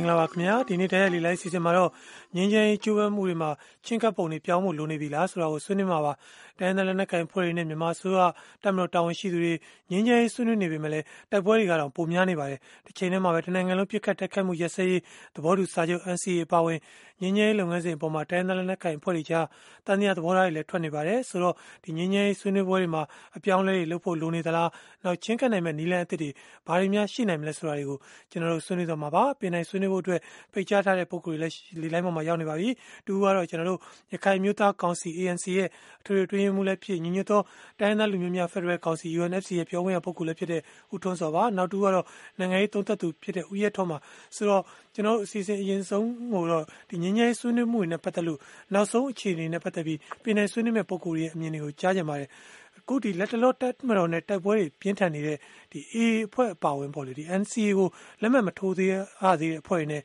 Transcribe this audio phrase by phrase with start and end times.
[0.00, 1.90] င်္ဂလာပါခင်ဗျာဒီနေ့တရားလီလိုက်စီစဉ်မှာတော့
[2.34, 3.50] ငင်းချမ်းရေးကျိုးပမ်းမှုတွေမှာ
[3.86, 6.12] ချင်းကပ်ပုံတွေပြောင်းဖို့လိုနေပြီလားဆိုတာကိုဆွေးနွေးမှာပါ
[6.58, 8.18] တိုင်းနယ်လက်နက်ကိုင်ဖွဲ့တွေနဲ့မြန်မာဆိုက
[8.64, 9.54] တပ်မတော်တာဝန်ရှိသူတွေ
[9.90, 11.00] ငင်းချမ်းရေးဆွေးနွေးနေပြီမလဲ
[11.30, 15.02] တိုက်ပွဲတွေကတော့ပုံများနေပါတယ်ဒီချိန်ထဲမှာပဲတနိုင်ငံလုံးပြစ်ခတ်တိုက်ခတ်မှုရက်စဲရေး
[15.34, 16.78] သဘောတူစာချုပ် NCA ပါဝင်
[17.20, 19.46] ငင်းချမ်းရေးလုပ်ငန်းစဉ်အပေါ်မှာတိုင်းနယ်လက်နက်ကိုင်ဖွဲ့တွေကြား
[19.86, 21.54] တန်တရားသဘောထားတွေလည်းထွက်နေပါတယ်ဆိုတော့
[21.84, 23.02] ဒီငင်းချမ်းရေးဆွေးနွေးပွဲတွေမှာ
[23.36, 24.68] အပြောင်းလဲတွေလုပ်ဖို့လိုနေသလား
[25.04, 26.30] နောက်ချင်းကပ်နိုင်မဲ့နီလန်အသစ်တွေ
[26.66, 27.98] ဘာတွေများရှိနိုင်မလဲဆိုတာတွေကို
[28.30, 30.20] ကျွန်တော်တို့ဆွေးနွေးတော့မှာပါပြင်နိုင်ဆွေးနွေးဖို့အတွက်
[30.52, 32.68] ဖိတ်ကြားထားတဲ့ ပုံကိုယ်တွေလည်း လေလိုင်းပေါ်မှာ ရောက်နေပါပြီ။
[33.06, 33.80] တူကတော့ကျွန်တော်တို့
[34.12, 35.68] ရခိုင်မျိုးသားကောင်စီ ANC ရဲ့
[36.00, 37.40] အထွေထွေတွင်းမှုလည်းဖြစ် ညီညွတ်သော
[37.80, 40.62] တိုင်းသားလူမျိုးများ ဖက်ဒရယ်ကောင်စီ UNFC ရဲ့ ပြောခွင့်ရပုဂ္ဂိုလ်လည်းဖြစ်တဲ့
[40.94, 42.06] ဦးထွန်းစောပါ။နောက်တူကတော့
[42.38, 43.98] နိုင်ငံရေး သုံးသပ်သူဖြစ်တဲ့ ဦးရဲထွန်းပါ
[44.36, 44.62] ဆိုတော့
[44.94, 48.38] ကျွန်တော်တို့ အစီအစဉ် အရင်ဆုံးဟိုတော့ဒီငင်းငယ်ဆွေးနွေးမှုတွေနဲ့ ပတ်သက်လို့
[48.74, 52.28] နောက်ဆုံး အခြေအနေနဲ့ ပတ်သက်ပြီးပြင်နိုင်ဆွေးနွေးမဲ့ပုံကိုယ်ရဲ့ အမြင်တွေကို ကြားကြပါတယ်။
[52.80, 55.36] အခုဒီလက်တလောတက်မတော်နဲ့တိုက်ပွဲတွေပြင်းထန်နေတဲ့
[55.72, 57.88] ဒီ AA အဖွဲ့အပါဝင်ပေါ့လေဒီ NCA ကို
[58.22, 58.94] လက်မှတ်မထိုးသေးရ
[59.40, 60.02] သေးတဲ့အဖွဲ့တွေနဲ့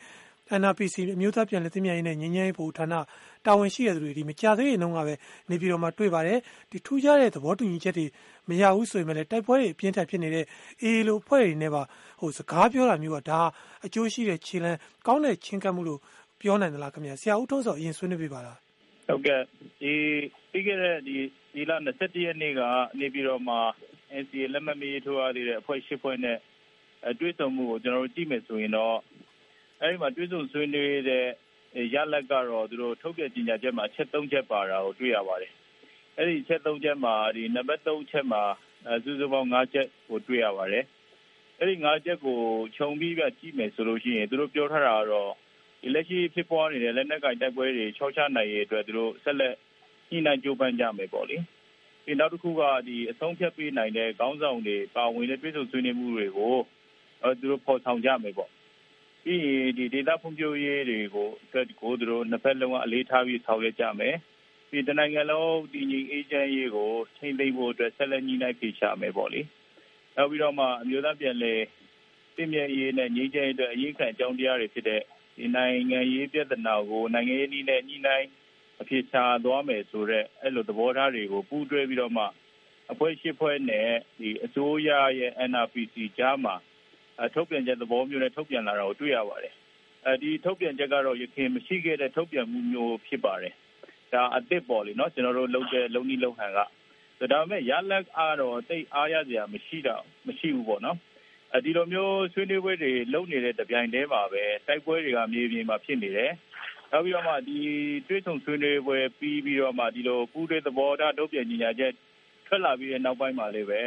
[0.61, 2.93] NRPC အမျိုးသားပြန်လည်သင့်မြတ်ရေးနဲ့ငြိမ်းချမ်းရေးဗဟိုဌာန
[3.45, 5.13] တာဝန်ရှိတဲ့သူတွေဒီမကြသေးရင်တော့ကပဲ
[5.49, 6.39] နေပြည်တော်မှာတွေ့ပါတယ်
[6.71, 8.05] ဒီထူးခြားတဲ့သဘောတူညီချက်တွေ
[8.49, 10.45] မရဘူးဆိုရင်လည်းတိုက်ပွဲတွေအပြင်းထန်ဖြစ်နေတဲ့
[10.81, 11.81] အေးလိုဖွဲ့တွေနဲ့ပါ
[12.19, 13.39] ဟိုစကားပြောတာမျိုးကဒါ
[13.85, 15.99] အကျိုးရှိတဲ့ခြေလမ်းကောင်းတဲ့ချင်းကပ်မှုလို့
[16.41, 18.57] ပြောနိုင်သလားခင်ဗျာဆရာဦးထုံးစောအရင်ဆွေးနွေးပြပါလား
[19.07, 19.41] ဟုတ်ကဲ့
[19.81, 19.93] ဒီ
[20.51, 21.17] ပြီးခဲ့တဲ့ဒီ
[21.55, 22.61] ဒီလ21ရက်နေ့က
[22.99, 23.59] နေပြည်တော်မှာ
[24.21, 26.37] NCA လက်မှတ်မရေးထိုးရသေးတဲ့အဖွဲ့၈ဖွဲ့နဲ့
[27.19, 28.97] တွေ့ဆုံမှုကိုကျွန်တော်တို့ကြည့်မယ်ဆိုရင်တော့
[29.79, 31.25] အဲဒီမှာတွေ့ဆုံဆွေးနွေးတဲ့
[31.93, 35.51] ရလဒ်ကတော့သူတို့ထုတ်ပြန်ကြေညာချက်မှာချက်၃ချက်ပါတာကိုတွေ့ရပါတယ်။
[36.17, 38.43] အဲဒီချက်၃ချက်မှာဒီနံပါတ်၃ချက်မှာ
[39.03, 40.83] စုစုပေါင်း၅ချက်ကိုတွေ့ရပါတယ်။
[41.59, 42.39] အဲဒီ၅ချက်ကို
[42.75, 45.31] ခြုံပြီးပြကြည့်မယ်ဆိုလို့ရှိရင်သူတို့ပြောထားတာကတော့
[45.81, 49.55] ဒီလက်ရှိဖြစ်ပွားနေတဲ့လက်နက်ကင်တိုက်ပွဲတွေချောချနိုင်ရေးအတွက်သူတို့ဆက်လက်
[50.09, 51.37] ညှိနှိုင်းကြိုးပမ်းကြမယ်ပေါ့လေ။
[52.05, 56.55] ဒီနောက်တစ်ခုကဒီအဆုံးဖြတ်ပေးနိုင်တဲ့ခေါင်းဆောင်တွေပါဝင်တဲ့ပြည်သူဆွေးနွေးမှုတွေကို
[57.39, 58.51] သူတို့ပေါ်ဆောင်ကြမယ်ပေါ့
[59.23, 64.15] ပြီးရင်ဒီဒေတာဖွံ့ဖြိုးရေးတွေကိုအတွက်ကိုသူတို့နှစ်ဖက်လုံးကအလေးထားပြီးဆောင်ရွက်ကြမယ်
[64.69, 69.41] ပြီးတနိုင်ငံလုံးတည်ငြိမ်အေးချမ်းရေးကိုထိန်းသိမ်းဖို့အတွက်ဆက်လက်ညှိနှိုင်းဖိရှာမယ်ပေါ့လေ
[70.15, 71.53] နောက်ပြီးတော့မှအမျိုးသားပြည်လဲ
[72.35, 75.01] တည်မြဲရေးနဲ့ငြိမ်းချမ်းရေးအတွက်အရေးခံအကြောင်းတရားတွေဖြစ်တဲ့
[75.37, 78.27] ဒီနိုင်ငံရေးပြဿနာကိုနိုင်ငံရေးနည်းနဲ့ညှိနှိုင်း
[78.81, 82.25] အဖြေရှာသွားမယ်ဆိုတဲ့အဲ့လိုသဘောထားတွေကို ပူးတွဲပြီးတော့မှ
[82.91, 86.55] အဖွဲ့ရှစ်ဖွဲ့နဲ့ဒီအစိုးရရဲ့ NRPC ကြားမှာ
[87.35, 89.53] ထုတ်ပြန်ချက်သဘောမျိုးနဲ့ထုတ်ပြန်လာတာကိုတွေ့ရပါတယ်။
[90.05, 93.53] အဲဒီထုတ်ပြန်ချက်ကတော့ရခင်မရှိခဲ့တဲ့ထုတ်ပြန်မှုမျိုးဖြစ်ပါတယ်။
[94.13, 96.59] ဒါအသစ်ပေါ်လေနော်ကျွန်တော်တို့လုပ်တဲ့လုံနည်းလုံဟန်က
[97.31, 100.97] ဒါပေမဲ့ရလက်အားတော့တိတ်အားရစရာမရှိတော့မရှိဘူးပေါ့နော်။
[101.53, 106.31] အဲဒီလိုမျိုးဆွေးနွေးပွဲတွေလုပ်နေတဲ့တပြိုင်တည်းမှာပဲတိုက်ပွဲတွေကမြေပြင်မှာဖြစ်နေတယ်။
[106.95, 107.59] နောက်ပြီးတော့မှဒီ
[108.07, 111.93] တွဲဆုံဆွေးနွေးပွဲပြီးပြီးတော့မှဒီလိုပူးတွဲသဘောထားထုတ်ပြန်ညာချက်
[112.45, 113.81] ထွက်လာပြီးတဲ့နောက်ပိုင်းမှာလည်းပဲ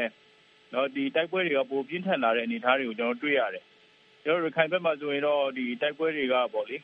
[0.72, 3.64] နော်ဒီတိုက်ပွဲတွေကပိုပြင်းထန်လာတဲ့အနေအထားတွေကိုကျွန်တော်တွေ့ရတယ်
[4.24, 6.76] ကျွန်တော်တို့ခိုင်ဘက်မှာဆိုရင်တော့ဒီတိုက်ပွဲတွေကပေါ့လေ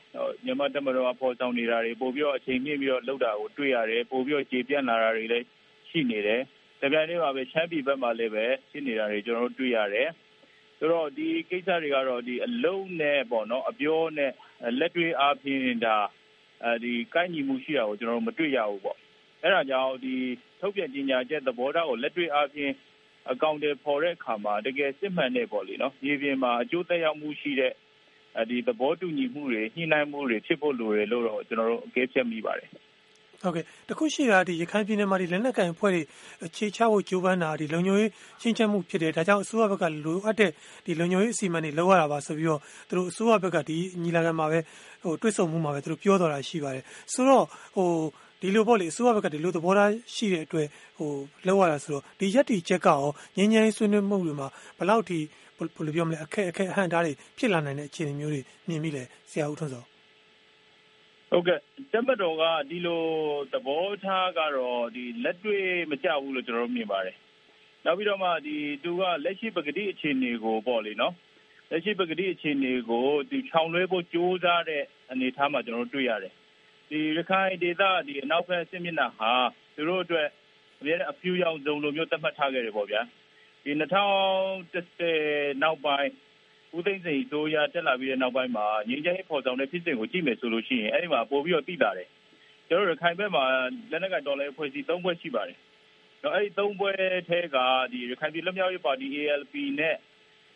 [0.45, 5.45] မြန်မာတပ်မတော်အပေါ်ဆောင်နေတာတွေပို့ပြီးတော့အချိန်မြင့်ပြီးတော့လှုပ်တာကိုတွေ့ရတယ်ပို့ပြီးတော့ခြေပြန့်လာတာတွေလည်း
[5.89, 6.41] ရှိနေတယ်
[6.81, 10.09] တပြိုင်တည်းမှာပဲရှမ်းပြည်ဘက်မှာလည်းပဲရှိနေတာတွေကျွန်တော်တို့တွေ့ရတယ်
[10.77, 14.31] ဆိုတော့ဒီကိစ္စတွေကတော့ဒီအလုံးနဲ့ပေါ့နော် အပြောနဲ့
[14.79, 15.97] လက်တွေ့အားဖြင့်ဒါ
[16.63, 18.97] အဲဒီကိုက်ညီမှုရှိတာကိုကျွန်တော်တို့မတွေ့ရဘူးပေါ့
[19.43, 20.15] အဲဒါကြောင့်ဒီ
[20.59, 22.71] ထုတ်ပြန်ကြေညာချက်သဘောထားကိုလက်တွေ့အားဖြင့်
[23.31, 27.73] အကောင့်တွေပေါ်တဲ့အခါမှာတကယ်စစ်မှန်တဲ့ပေါ့လေနော်မြေပြင်မှာအကျိုးသက်ရောက်မှုရှိတဲ့
[28.49, 32.69] ဒီသဘောတူညီမှုတွေညှိနှိုင်းမှုတွေဖြစ်ဖို့လိုတယ်လို့တော့ကျွန်တော်တို့အကဲဖြတ်မိပါတယ်
[33.45, 36.01] ဟုတ်ကဲ့တခုရှိတာဒီရခိုင်ပြည်နယ်မှာဒီလက်နက်ကိုင်အဖွဲ့တွေ
[36.45, 38.11] အခြေချဖို့ကြိုးပမ်းတာဒီလုံခြုံရေး
[38.41, 40.51] ရှင်းချက်မှုဖြစ်တယ်ဒါကြောင့်အစိုးရဘက်ကလိုအပ်တဲ့
[40.85, 44.59] ဒီလုံခြုံရေးအစီအမံတွေလောက်ရတာပါဆိုပြီးတော့သူတို့အစိုးရဘက်ကဒီညီလာခံမှာပဲ
[45.03, 47.45] ဟိုတွစ်ဆုံမှုမှာပဲသူတို့ပြောတော်တာရှိပါတယ်ဆိုတော့
[47.75, 47.89] ဟို
[48.41, 50.67] ဒီလိုပေါ့လေအစိုးရဘက်ကဒီလိုသဘောထားရှိတဲ့အတွက်
[50.97, 51.09] ဟို
[51.47, 52.99] လောက်ရတာဆိုတော့ဒီရက်တီချက်ကရော
[53.37, 54.47] ငင်းငင်းဆွေးနွေးမှုတွေမှာ
[54.77, 55.19] ဘယ်လောက်ထိ
[55.57, 59.94] ဘယ်လိုပြောမလဲအခက်အခက်အဟန့်တားတွေဖြစ်လာနိုင်တဲ့အခြေအနေမျိုးတွေမြင်မိလဲဆရာဦးထွန်းစော
[61.35, 61.59] ဟုတ်ကဲ့
[61.93, 63.03] တက်မတော်ကဒီလို
[63.53, 67.17] သဘောထားကတော့ဒီလက်တွေ့မကြဘူးလို့ကျွန်တော်တို့မြင်ပါတယ်
[67.85, 71.13] နောက်ပြီးတော့မှဒီသူကလက်ရှိပကတိအခြေအနေကိုပေါ့လေနော်
[71.69, 76.33] လက်ရှိပကတိအခြေအနေကိုဒီခြောင်လွှဲဖို့ကြိုးစားတဲ့အနေအထားမှာကျွန်တော်တို့တွေ့ရတယ်
[76.89, 79.31] ဒီရခိုင်ဒေသဒီအနောက်ဘက်စစ်မျက်နှာဟာ
[79.75, 80.27] သူတို့အတွက်
[80.79, 83.01] အများအဖြူရောင်ဇုံလိုမျိုးသတ်မှတ်ထားခဲ့တယ်ပေါ့ဗျာ
[83.63, 86.09] ဒီ2010နောက်ပိုင်း
[86.77, 92.09] ဦးသိန်းစိန်တို့ရတက်လာပြီးတဲ့နောက်ပိုင်းမှာငင်းချမ်းရေးပေါ်ဆောင်တဲ့ဖြစ်စဉ်ကိုကြည့်မယ်ဆိုလို့ရှိရင်အဲ့ဒီမှာပို့ပြီးတော့သိတာတယ်
[92.67, 93.43] ကျွန်တော်တို့ရခိုင်ဘက်မှာ
[93.91, 95.57] လက်နက်ကတော်လှန်ဖွဲ့စည်း၃ဘွဲ့ရှိပါတယ်
[96.23, 96.95] တော့အဲ့ဒီ၃ဘွဲ့
[97.29, 97.57] ထဲက
[97.91, 99.95] ဒီရခိုင်ပြည်လွတ်မြောက်ရေးပါတီ ALP နဲ့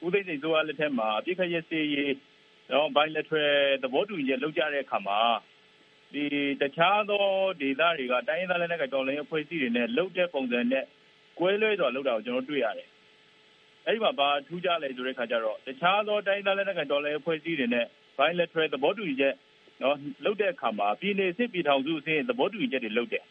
[0.06, 2.14] ဦးသိန်းစိန်တို့ရလက်ထက်မှာအပြစ်ခရက်စေးရေး
[2.72, 5.20] တော့ bilateral သဘောတူညီချက်လုပ်ကြတဲ့အခါမှာ
[6.14, 6.26] ဒီ
[6.62, 7.26] တခြားသော
[7.62, 10.86] ဒေသတွေကတိုင်းရင်းသားလက်နက်ကိုင်တော်လှန်ရေးအဖွဲ့အစည်းတွေနဲ့လှုပ်တဲ့ပုံစံနဲ့
[11.40, 12.90] ကွဲလွဲစွာလှုပ်တာကိုကျွန်တော်တွေ့ရတယ်။
[13.90, 17.86] အဲဒီမှာ ဘာထူးခြားလဲဆိုတဲ့ခါကျတော့ တခြားသော တိုင်းရင်းသားလက်နက်ကိုင်တော်လှန်ရေး အဖွဲ့အစည်းတွေနဲ့
[18.18, 19.36] bilateral သဘောတူညီချက်
[19.82, 19.96] နော်
[20.26, 23.24] လုပ်တဲ့အခါမှာ ပြည်နယ်စစ်ပြည်ထောင်စုအဆင့် သဘောတူညီချက်တွေ လုပ်တယ်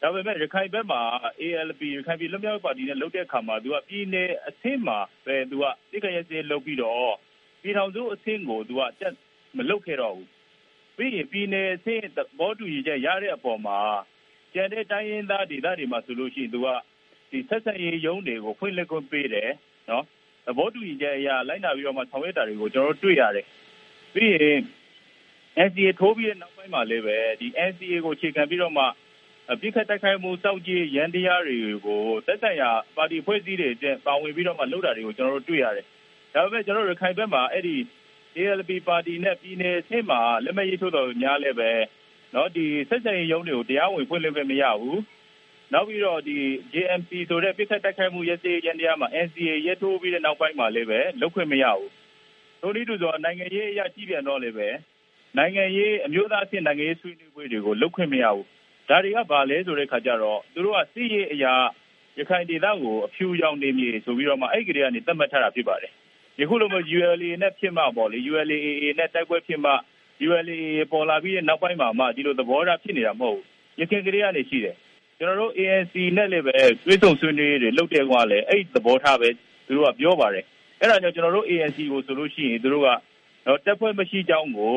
[0.00, 1.00] ဒါပေမဲ့ ရခိုင်ဘက်မှာ
[1.40, 7.14] ALP ရခိုင်ပြည်လွတ်မြောက်ပါတီနဲ့ လုပ်တဲ့အခါမှာ သူက ပြည်နယ်အဆင့်မှာပဲ သူကတိကျရဲစေး လုပ်ပြီးတော့
[7.62, 9.14] ပြည်ထောင်စုအဆင့်ကို သူက တက်
[9.56, 10.28] မလုပ်ခဲ့တော့ဘူး
[10.96, 13.78] ပြီးရင် ပြည်နယ်အဆင့် သဘောတူညီချက် ရတဲ့အပေါ်မှာ
[14.54, 16.68] ကျန်တဲ့တိုင်းရင်းသား ဒေသတွေမှာဆိုလို့ရှိရင် သူက
[17.30, 19.50] ဒီဆက်ဆက်ရေးရုံးတွေကို ဖွင့်လှစ်ခွင့်ပေးတယ်
[19.90, 20.04] နော်
[20.46, 23.46] သဘောတူညီချက်အရလိုက်နာပြီးတော့မှဆောင်ရွက်တာတွေကိုကျွန်တော်တို့တွေ့ရတယ်
[24.14, 24.58] ပြီးရင်
[25.66, 28.84] NCA ထိုးပြီးတဲ့နောက်ပိုင်းမှာလည်းပဲဒီ NCA ကိုအခြေခံပြီးတော့မှ
[29.60, 35.86] ပြစ်ခတ်တိုက်ခိုက်မှုစောက်ကြီးရန်တရားတွေကိုသက်ဆိုင်ရာပါတီဖွဲ့စည်းတွေအတွက်ပါဝင်ပြီးတော့မှလုပ်တာတွေကိုကျွန်တော်တို့တွေ့ရတယ်။
[36.34, 37.76] ဒါပေမဲ့ကျွန်တော်တို့ရခိုင်ဘက်မှာအဲ့ဒီ
[38.36, 41.70] ALP ပါတီနဲ့ပြည်နယ်အဆင့်မှာလက်မှတ်ရေးထိုးတော်များလည်းပဲ
[42.34, 44.98] နော်ဒီဆက်ဆံရေးရုံးတွေကိုတရားဝင်ဖွင့်လှစ်ခွင့်မရဘူး။
[45.72, 46.36] နောက်ပြီးတော့ဒီ
[46.74, 51.90] JMC ဆိုတဲ့ပြစ်ခတ်တိုက်ခိုက်မှုရစေရန်တရားမှာ NCA ရထိုးပြီးတဲ့နောက်ပိုင်းမှာလည်းပဲ လုပ်ခွင့်မရဘူး။
[52.60, 54.68] ထို့နည်းတူဆိုနိုင်ငံရေးအရာကြည့်ပြန်တော့လည်းပဲ
[55.36, 58.46] နိုင်ငံရေး အမျိုးသားအဆင့် နိုင်ငံရေးဆွေးနွေးပွဲတွေကို လုပ်ခွင့်မရဘူး
[58.88, 61.52] ဒါတွေက ဘာလဲဆိုတဲ့ခါကျတော့ သူတို့ကစီးရေးအရာ
[62.18, 65.92] ရခိုင်ဒေသကို အဖြူရောင်နေမြေဆိုပြီးတော့မှ အဲ့ဒီကလေးကနေ သတ်မှတ်ထားတာ ဖြစ်ပါတယ်
[66.40, 68.68] ယခုလိုမျိုး ULA နဲ့ ဖြစ်မှပေါ့လေ ULAA
[68.98, 69.72] နဲ့ တိုက်ပွဲဖြစ်မှ
[70.26, 70.60] ULA
[70.92, 74.76] ပေါ်လာပြီးတဲ့ နောက်ပိုင်းမှာမှ ဒီလိုသဘောထား ဖြစ်နေတာ မဟုတ်ဘူးရခိုင်ကလေးကနေ ရှိတယ်
[75.22, 76.52] ကျွန်တော်တို့ ANC နဲ့လည်းပဲ
[76.86, 79.28] တွေးဆုံဆွေးနွေးတွေလုပ်တဲ့ကွာလေအဲ့ဒီသဘောထားပဲ
[79.66, 80.44] သူတို့ကပြောပါတယ်
[80.80, 82.88] အဲ့ဒါကြောင့်ကျွန်တော်တို့ ANC ကိုဆိုလို့ရှိရင်သူတို့က
[83.46, 84.76] တော့တက်ဖွဲ့မရှိကြောင်းကို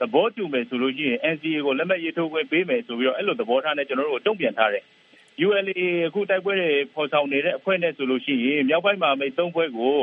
[0.00, 4.84] သဘောတူမယ်ဆိုလို့ရှိရင် NCA ကိုလက်မှတ်ရေးထိုးခွင့်ပေးမယ်ဆိုပြီးတော့အဲ့လိုသဘောထားနဲ့ကျွန်တော်တို့ကိုတုံ့ပြန်ထားတယ်
[5.44, 5.70] ULA
[6.06, 9.94] အခုတိုက်ပွဲတွေပေါ်ဆောင်နေတဲ့အဖွဲ့နဲ့ဆိုလို့ရှိရင်မြောက်ပိုင်းမှာမိတ်သုံးဖွဲ့ကို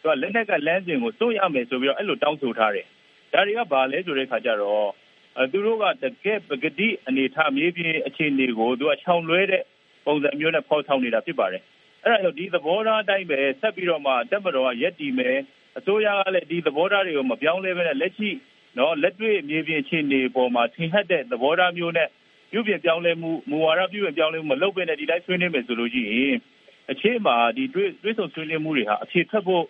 [0.00, 2.86] သူကလက်နက်ကလမ်းစဉ်ကိုစိုးရမယ်ဆိုပြီးတော့အဲ့လိုတောင်းဆိုထားတယ်
[3.32, 5.09] ဒါတွေကဘာလဲဆိုတဲ့ခါကျတော့အဲ
[5.52, 9.62] သူတို့ကတကယ်ပဂတိအနေထားမြေပြင်အခြေအနေကိုသူကခြောင်လွဲတဲ့
[10.06, 11.62] ပုံစံမျိုးနဲ့ဖော်ဆောင်နေတာဖြစ်ပါတယ်
[12.04, 15.38] အဲ့ဒါကြောင့်ဒီသဘောထားအတိုင်းပဲဆက်ပြီးတော့မှတက်မတော်ကရက်တီမယ်
[15.78, 18.30] အစိုးရကလည်းဒီသဘောထားတွေကိုမပြောင်းလဲဘဲနဲ့လက်ရှိ
[18.78, 22.08] နော်လက်တွေ့မြေပြင်အခြေအနေပေါ်မှာထင်ဟပ်တဲ့သဘောထားမျိုးနဲ့
[22.52, 26.36] ပြုပြင်ပြောင်းလဲမှုမူဝါဒပြုပြင်ပြောင်းလဲမှုမလုပ်ဘဲနဲ့ဒီတိုင်းဆွေးနွေးမယ်ဆိုလို့ရှိရင်
[26.90, 29.64] အခြေမှာဒီတွေးတွေးဆုံဆွေးနွေးမှုတွေဟာအခြေထက်ဖို့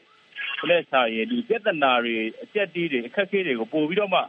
[0.69, 4.21] လက်စားရင်ဒီပြဿနာတွေအကျက်တီးတွေအခက်အခဲတွေကိုပို့ပြီးတော့မှ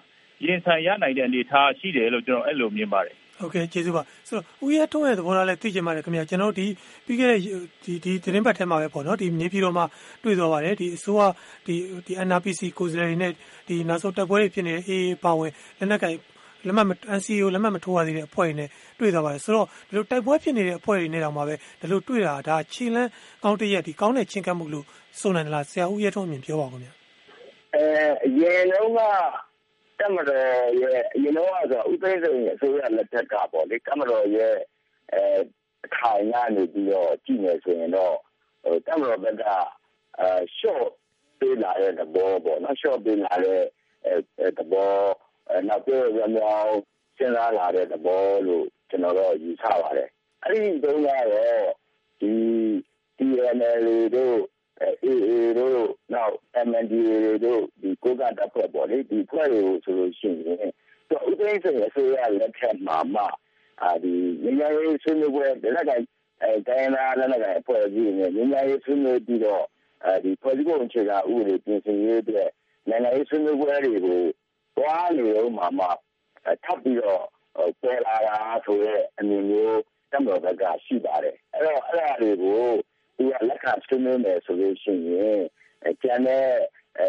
[0.45, 6.65] ရင်ဆိုင်ရနိုင်တဲ့အနေအထားရှိတယ်လို့ကျွန်တော်အဲ့လိုမြင်ပါတယ်ဟုတ်ကဲ့ကျေးဇူးပါဆိုတော့ဦးရဲထုံးရဲ့သဘောထားလည်းသိချင်ပါတယ်ခင်ဗျာကျွန်တော်ဒီ
[7.05, 7.39] ပြီးခဲ့တဲ့
[7.83, 9.85] ဒီဒီသတင်းပတ်ထဲမှာပဲပေါ့နော်ဒီမြေပြည်တော်မှာ
[10.23, 11.21] တွေ့သွားပါတယ်ဒီအစိုးရ
[11.65, 13.31] ဒီဒီ NRPC ကိုယ်စားလှယ်တွေနဲ့
[13.67, 16.15] ဒီနောက်ဆုံးတပ်ပွဲတွေဖြစ်နေတဲ့ AA ပါဝင်လက်နက်ကင်
[16.67, 16.87] လက်မှတ်
[17.17, 23.09] NCO လက်မှတ်မထိုးရသေးတဲ့အဖွဲ့တွေနဲ့တွေ့သွားပါတယ်ဆိုတော့ဒီလိုတိုက်ပွဲဖြစ်နေတဲ့အဖွဲ့တွေနဲ့တောင်မှပဲဒီလိုတွေ့တာဒါခြေလန်း
[23.43, 24.85] ကောင်းတရက်ဒီကောင်းတဲ့ချင်းကပ်မှုလို့
[25.19, 26.93] ဆိုနိုင်တယ်လားဆရာဦးရဲထုံးအမြင်ပြောပါဦးခင်ဗျာ
[27.75, 27.85] အဲ
[28.25, 28.99] အရင်တော့က
[30.01, 30.41] တမတော်
[30.81, 34.55] ရဲ့အရင်တော့ဆိုဥပဒေဆိုရင်အစိုးရလက်ထက်ကပေါ့လေတမတော်ရဲ့
[35.13, 35.21] အဲ
[35.97, 38.15] ခိုင်ကနေပြီးတော့ကြည့်နေဆိုရင်တော့
[38.87, 39.43] တမတော်ဘက်က
[40.19, 40.27] အဲ
[40.59, 40.91] short
[41.39, 43.61] ပေးလာတဲ့သဘောပေါ့နော် short ပေးလာတဲ့
[44.05, 44.93] အဲသဘော
[45.67, 46.75] နောက်ပြရမြောင်း
[47.17, 50.09] စဉ်းစားလာတဲ့သဘောလို့ကျွန်တော်တို့ယူဆပါတယ်
[50.43, 51.67] အဲ့ဒီတုန်းကတော့
[52.21, 52.33] ဒီ
[53.17, 54.37] TNL တို့
[54.81, 55.83] AA တို့
[56.13, 56.35] နောက်
[56.67, 57.15] MNDAA
[57.45, 57.70] တို့ဒီ
[58.03, 60.71] ကိုကတပ်ဖွဲ့ပေါ့လေဒီဖွဲ့တွေကိုဆိုလို့ရှိရင်
[61.09, 63.23] သူဥပဒေဆိုအစိုးရလက်ထက်မှာမှ
[63.81, 64.13] အာဒီ
[64.43, 65.91] နိုင်ငံရေးဆွေးနွေးပွဲလက်နက်က
[66.43, 69.65] အဲတိုင်းသားလက်နက်ကအဖွဲ့အစည်းနဲ့နိုင်ငံရေးဆွေးနွေးပြီးတော့
[70.05, 72.49] အဲဒီဖွဲ့စည်းပုံအခြေခံဥပဒေပြင်ဆင်ရေးအတွက်
[72.89, 74.21] နိုင်ငံရေးဆွေးနွေးပွဲတွေကို
[74.77, 75.87] တွားနေတော့မှမှ
[76.63, 77.23] ထပ်ပြီးတော့
[77.81, 79.81] ပေါ်လာတာဆိုရဲအမြင်မျိုး
[80.11, 82.63] တမတော်ဘက်ကရှိပါတယ်အဲ့တော့အဲ့ဒါတွေကို
[83.17, 85.41] သူကလက်ခံဆွေးနွေးမယ်ဆိုလို့ရှိရင်
[86.01, 86.47] ကျန်တဲ့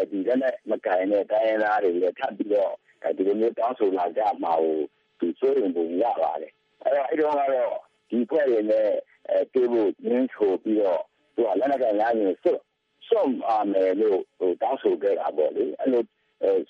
[0.09, 2.73] ဒီလက်နဲ့မကင်တဲ့တိုင်းရင်းသားတွေလည်းထပ်ပြီးတော့
[3.17, 4.75] ဒီလိုမျိုးတောင်းဆိုလာကြမှာကို
[5.19, 7.75] သူဆွေးနွေးပုံရပါတယ်အဲ့တော့အဲ့တော့ကတော့
[8.09, 8.89] ဒီဖွဲ့ရနဲ့
[9.29, 11.01] အဲတေးဖို့ရင်းချိုပြီးတော့
[11.35, 12.59] သူကလက်နက်ကလာရင်စွတ်
[13.07, 16.03] စွတ်အာမယ်လို့ဟိုတောင်းဆိုခဲ့တာပေါ့လေအဲ့လို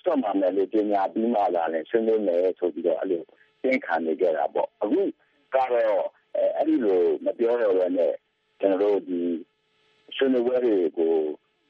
[0.01, 3.21] စွတ်အာမယ်လို့ပညာပြီးမှလာတယ်ဆွေးနွေးမယ်ဆိုပြီးတော့အဲ့လို
[3.63, 5.01] သင်ခံနေကြတာပေါ့အခု
[5.55, 6.05] ကတော့
[6.57, 8.13] အဲ့ဒီလိုမပြောတော့ဘဲနဲ့
[8.59, 9.21] ကျွန်တော်တို့ဒီ
[10.15, 11.13] ဆွေးနွေးပွဲတွေကို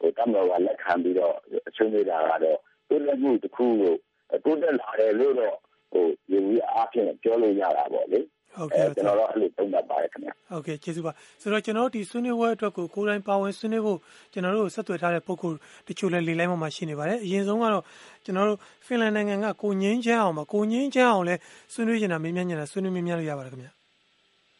[0.03, 1.36] ဟိုတမတော်ကလက်ခံပြီးတော့
[1.75, 3.98] ဆွေးနွေးတာကတော့တိုးတက်မှုတစ်ခုလို့
[4.43, 5.55] တိုးတက်လာတယ်လို့တော့
[5.91, 8.19] ဟိုရည်ရည်အားဖြင့်ပြောလို့ရတာပေါ့လေ
[8.55, 14.00] ဟုတ်ကဲ့ကျွန်တော်တို့အဲ့လိုသုံးသပ်ပါတယ်ခင်ဗျဟုတ်ကဲ့ကျေးဇူးပါဆိုတော့ကျွန်တော်တို့ဒီဆွေးနွေးပွဲအတွက်ကိုကိုယ်တိုင်ပါဝင်ဆွေးနွေးဖို့
[14.33, 15.51] ကျွန်တော်တို့ဆက်သွယ်ထားတဲ့ပုံကို
[15.88, 17.83] တချို့လည်းလေလိုက်မှမှရှိနေပါတယ်အရင်ဆုံးကတော့
[18.25, 21.36] ကျွန်တော်တို့ဖင်လန်နိုင်ငံကကိုငင်းချမ်းအောင်ပါကိုငင်းချမ်းအောင်လဲ
[21.74, 23.69] ဆွေးနွေးနေတာမင်းမြန်နေတာဆွေးနွေးမင်းမြန်လို့ရပါတယ်ခင်ဗျ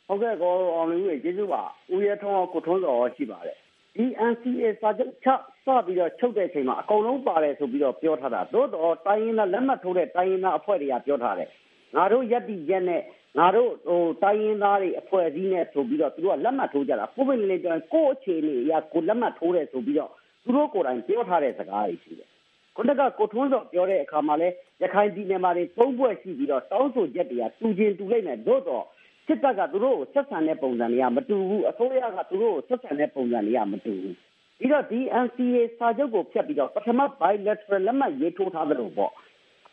[0.08, 1.62] ဟုတ်ကဲ့ကိုအောင်လူကြီးကျေးဇူးပါ
[1.94, 3.58] ဦးရထုံးကိုထုံးစောရှိပါတယ်
[3.96, 5.28] ဒီ NCA စာချုပ်ချ
[5.66, 11.50] စပြီးတော့ချုပ်တဲ့အချိန်မှာအကုန်လုံးပါတယ်ဆိုပြီးတော့ပြောထားတာသို့တော့တိုင်းရင်းသားလက်မှတ်ထိုးတဲ့တိုင်းရင်းသားအဖွဲ့တွေကပြောထားတယ်
[11.96, 13.02] ငါတို့ယက်တီရက်နဲ့
[13.40, 20.12] ငါတို့ဟိုတိုင်းရင်းသားတွေအဖွဲ့အစည်းနဲ့ဆိုပြီးတော့သူတို့ကလက်မှတ်ထိုးကြတာကိုယ်ပင်လေးပြောရင်ကိုယ့်အခြေအနေအရကိုလက်မှတ်ထိုးတယ်ဆိုပြီးတော့
[20.44, 22.30] သူတို့ကိုယ်တိုင်ပြောထားတဲ့စကားတွေရှိတယ်
[22.76, 24.48] ခုနကကိုထွန်းစောပြောတဲ့အခါမှာလဲ
[24.82, 28.84] ရခိုင်ပြည်နယ်မှာတွေသုံးဘွဲ့ရှိပြီးတော့တောင်းဆိုချက်တွေကတူချင်းတူလိုက်မယ်သို့တော့
[29.28, 34.16] စစ်တပ်ကသူတို့ကိုဆက်ဆံတဲ့ပုံစံတွေကမတူဘူးအစိုးရကသူတို့ကိုဆက်ဆံတဲ့ပုံစံတွေကမတူဘူး
[34.60, 39.12] ပြီးတော့ဒီ NCA စာချုပ်ကိုဖျက်ပြီးတော့ပထမ bilateral လက်မှတ်ရေးထိုးထားသလိုပေါ့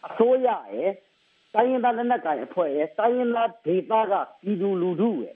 [0.07, 0.91] အစိုးရရဲ့
[1.55, 5.35] တိုင်းရင်းသားလက်နက်ကိုင်အဖွဲ့ရဲ့တိုင်းရင်းသားဒေသကပြည်သူလူထုရဲ့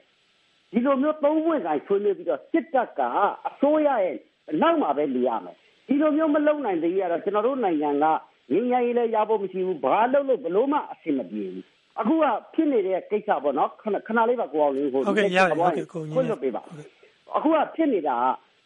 [0.73, 3.01] ဒီလိုမျိုးသုံးဝင်ကိုင်ဆွေးနွေးပြီးတော့စစ်တပ်က
[3.49, 4.17] အစိုးရရဲ့
[4.63, 5.57] နောက်မှာပဲနေရမယ်
[5.87, 8.05] ဒီလိုမျိုးမလုံနိုင်သေးရတော့ကျွန်တော်တို့နိုင်ငံက
[8.51, 11.67] ငင်းငယ်ရေးလည်းရဖို့မရှိဘူးဘာလို့လို့ဘလို့မှအဆင်မပြေဘူး
[12.01, 12.25] အခုက
[12.55, 16.63] ဖြစ်နေတဲ့ကိစ္စပေါ့နော်ခဏခဏလေးပါကိုအောင်လေးဟိုဟုတ်ကဲ့ရပါတယ်ဟုတ်ကဲ့ကိုညွှန်ပေးပါ
[17.37, 18.17] အခုကဖြစ်နေတာ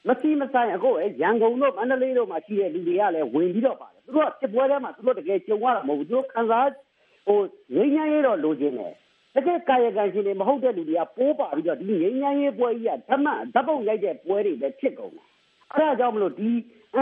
[0.08, 0.90] မစီမဆိုင်အခု
[1.22, 6.68] ရန်ကုန်တို့မန္တလေးတို့မှာရှိတဲ့လူတွေကလည်းဝင်ပြီးတော့ပါတယ်သူတို့ကစစ်ပွဲထဲမှာသူတို့တကယ်ကြုံရတာမဟုတ်ဘူးသူတို့ခံစား
[7.26, 7.38] ဟို
[7.74, 8.92] ငင်းငယ်ရေးတော့လိုချင်တယ်
[9.34, 15.24] တကယ်ကာယကံရှင်တွေမဟုတ်တဲ့လူတွေကပိုးပါပြီးတော့ဒီငင်းငယ်ရေးပွဲကြီးကဓမ္မဓာတ်ပုံရိုက်တဲ့ပွဲတွေပဲဖြစ်ကုန်တာ
[15.72, 16.50] အဲဒါကြောင့်မလို့ဒီ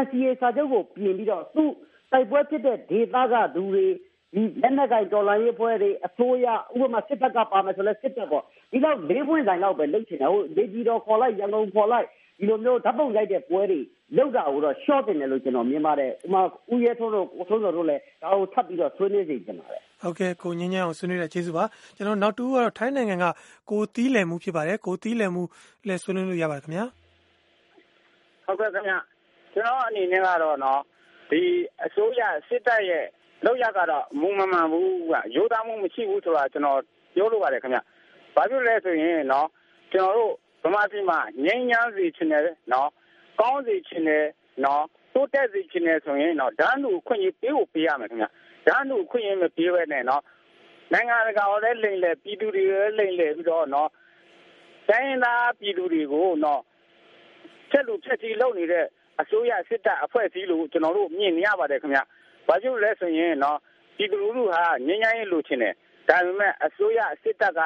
[0.02, 1.70] NCA စာချုပ်ကိုပြင်ပြီးတော့သူ့
[2.12, 3.86] တိုက်ပွဲဖြစ်တဲ့ဒေသကသူတွေ
[4.34, 8.42] ဒီလက်နက်ကိုင်တော်လှန်ရေးဖွဲ့တွေအစိုးရဥပမာစစ်တပ်ကပါမယ်ဆိုလဲစစ်တပ်ပေါ့
[8.72, 12.06] ဒီလောက်လေးပွင့်ဆိုင်လောက်ပဲလုပ်ချင်တယ်ဟိုလေကြီးတော်ခေါ်လိုက်ရန်ကုန်ခေါ်လိုက်
[12.38, 13.80] ဒီလိုမျိုးဓာတ်ပုံရိုက်တဲ့ပွဲတွေ
[14.16, 16.42] လောက်တာကိုတော့ short တင်တယ်လို့ကျွန်တော်မြင်ပါတယ်ဥမာ
[16.72, 21.64] ဦးရဲထုံးတို့ကိုထုံးတော်တို့လည်းဒါကိုထပ်ပြီးတော့ဆွေးနွေးစီတင်ပါတယ်ဟုတ်ကဲ့ကိုငင်းငင်းအောင်ဆွေးနွေးတဲ့ကျေးဇူးပါ
[21.96, 23.26] ကျွန်တော်နောက်တူကတော့ထိုင်းနိုင်ငံက
[23.70, 25.42] ကိုတီးလည်မှုဖြစ်ပါတယ်ကိုတီးလည်မှု
[25.86, 26.84] လည်းဆွေးနွေးလို့ရပါတယ်ခင်ဗျာ
[28.44, 28.98] ဟုတ်ကဲ့ခင်ဗျာ
[29.54, 30.80] ကျွန်တော်အနေနဲ့ကတော့နော်
[31.30, 31.40] ဒီ
[31.84, 33.06] အစိုးရစစ်တပ်ရဲ့
[33.44, 36.80] လောက်ရကတော့မူမမှန်ဘူးကရိုးသားမှုမရှိဘူးဆိုတာကျွန်တော်
[37.14, 37.80] ပြောလို့ပါတယ်ခင်ဗျ။
[38.34, 39.48] ဘာဖြစ်လဲဆိုရင်နော်
[39.92, 40.32] ကျွန်တော်တို့
[40.64, 42.90] ဗမာပြည်မှာငြိမ်းချမ်းစီချင်တယ်နော်
[43.40, 44.26] ကောင်းစီချင်တယ်
[44.64, 48.26] နော်တိုးတက်စီချင်တယ်ဆိုရင်နော်ဓာတ်လူခွင့်ရေးပေးဖို့ပေးရမယ်ခင်ဗျ။
[48.66, 50.22] ဓာတ်လူခွင့်ရေးမပေးဘဲနဲ့နော်
[50.92, 53.88] နိုင်ငံတကာကလည်းလိမ့်လေပြည်သူတွေလည်းလိမ့်လေပြီးတော့နော်
[54.88, 56.62] တိုင်းသားပြည်သူတွေကိုနော်
[57.70, 58.86] ချက်လူဖြက်စီလုပ်နေတဲ့
[59.20, 62.00] အစိုးရစစ်တပ်အဖွဲ့အစည်းလို့ကျွန်တော်တို့မြင်နေရပါတယ်ခင်ဗျ။
[62.46, 63.58] ဘာဖြစ်လို့လဲဆိုရင်နော်
[63.96, 65.74] ပြည်သူလူထုဟာငြိမ်းချမ်းရေးလိုချင်တယ်။
[66.08, 67.60] ဒါပေမဲ့အစိုးရစစ်တပ်က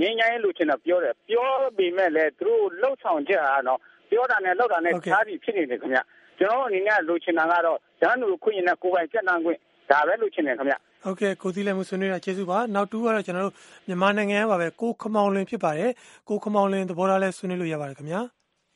[0.00, 3.80] ငြိမ်းချမ်းရေးလိုချင်တာပြောတယ်။ပြောပေမဲ့လည်းသူတို့လှုပ်ဆောင်ချက်ဟာနော်
[4.10, 6.00] ပြောတာနဲ့လုပ်တာနဲ့ခြားပြီးဖြစ်နေတယ်ခင်ဗျ။
[6.38, 9.58] ကျွန်တော်အနေနဲ့လိုချင်တာကတော့ဓာတ်လူခွင့်ရတဲ့ကိုယ်ပိုင်စက်နှံခွင့်
[9.90, 13.54] ဒါပဲလိုချင်တယ်ခင်ဗျ။ဟုတ်ကဲ့ကိုသီးလည်းမဆွေးနွေးတာကျေးဇူးပါနောက်တူကတော့ကျွန်တော်တို့
[13.88, 15.90] မြန်မာနိုင်ငံပါပဲကိုခမောင်လင်းဖြစ်ပါတယ်
[16.28, 18.20] ကိုခမောင်လင်းသဘောထားလဲဆွေးနွေးလို့ရပါတယ်ခင်ဗျာ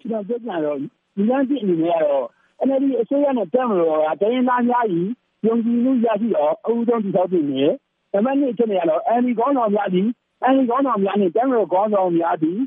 [0.01, 2.27] ကျွန်တော်ပြောကြတော့ဒီလမ်းကြည့်အနေနဲ့ကတော့
[2.67, 5.09] NLD အစိုးရနဲ့တက်မလို့ကတိုင်းသားများကြီး
[5.47, 7.63] ယုံကြည်မှုရရှိတော့အဦးဆုံးတည်ဆောက်ပြီးနေ။
[8.13, 10.09] ဒါမှမဟုတ်ဖြစ်နေရတော့ NLD ကောင်းဆောင်များသည်
[10.53, 12.59] NLD ကောင်းဆောင်များနဲ့တက်မလို့ကောင်းဆောင်များသည်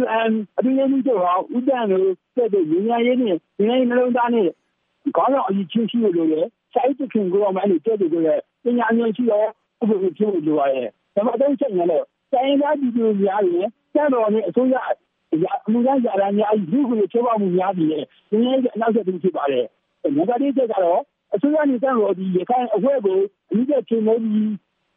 [0.00, 4.48] UN အတူတူတို့ဟောဥဒ္ဒန်တို့တက်တဲ့ညီညာရေးနဲ့ညီညာရေးနှလုံးသားနဲ့
[5.16, 6.40] ခေါင်းဆောင်အကြီးချင်းရှိလို့လေ
[6.72, 9.46] စိုက်တခင်ကိုမှအဲ့ဒီတက်တဲ့ကိုလည်းပညာဉာဏ်ရှိတော့
[9.82, 14.74] ဥပဒေဖြစ်လို့ရတယ်။ဒါမှအတော့ချက်နေတော့တိုင်းသားပြည်သူများရင်တက်တော်နဲ့အစိုးရ
[15.66, 17.90] အမှုရရတာများလူကိုချိုးဖောက်မှုများပြီး
[18.30, 19.64] ဒီနေ့အနောက်ဆက်တူဖြစ်ပါတယ်။
[20.16, 21.00] ငါကတိချက်ကတော့
[21.36, 23.18] အစိုးရနေတန်းကိုဒီရခိုင်အဖွဲ့ကို
[23.50, 24.20] အကြီးအကျယ်ချင်းလို့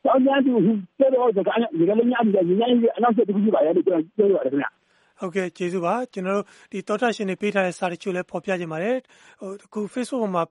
[0.05, 0.53] တောင်းကြသူ
[1.00, 4.69] တဲ့တော့စကားနဲ့ဒီလိုများပြီးညနေအနောက်ဆက်တူဖြစ်ပါတယ်လို့ကျွန်တော်ပြောရတယ်ခင်ဗျာ။
[5.19, 8.97] ဟုတ်ကဲ့ကျေးဇူးပါကျွန်တော်တို့ဒီတောထရှင်တွေပေးထားတဲ့စာတချို့လည်းဖော်ပြခြင်းပါတယ်
[9.41, 10.43] ဟိုအခု Facebook ပေါ်မှာ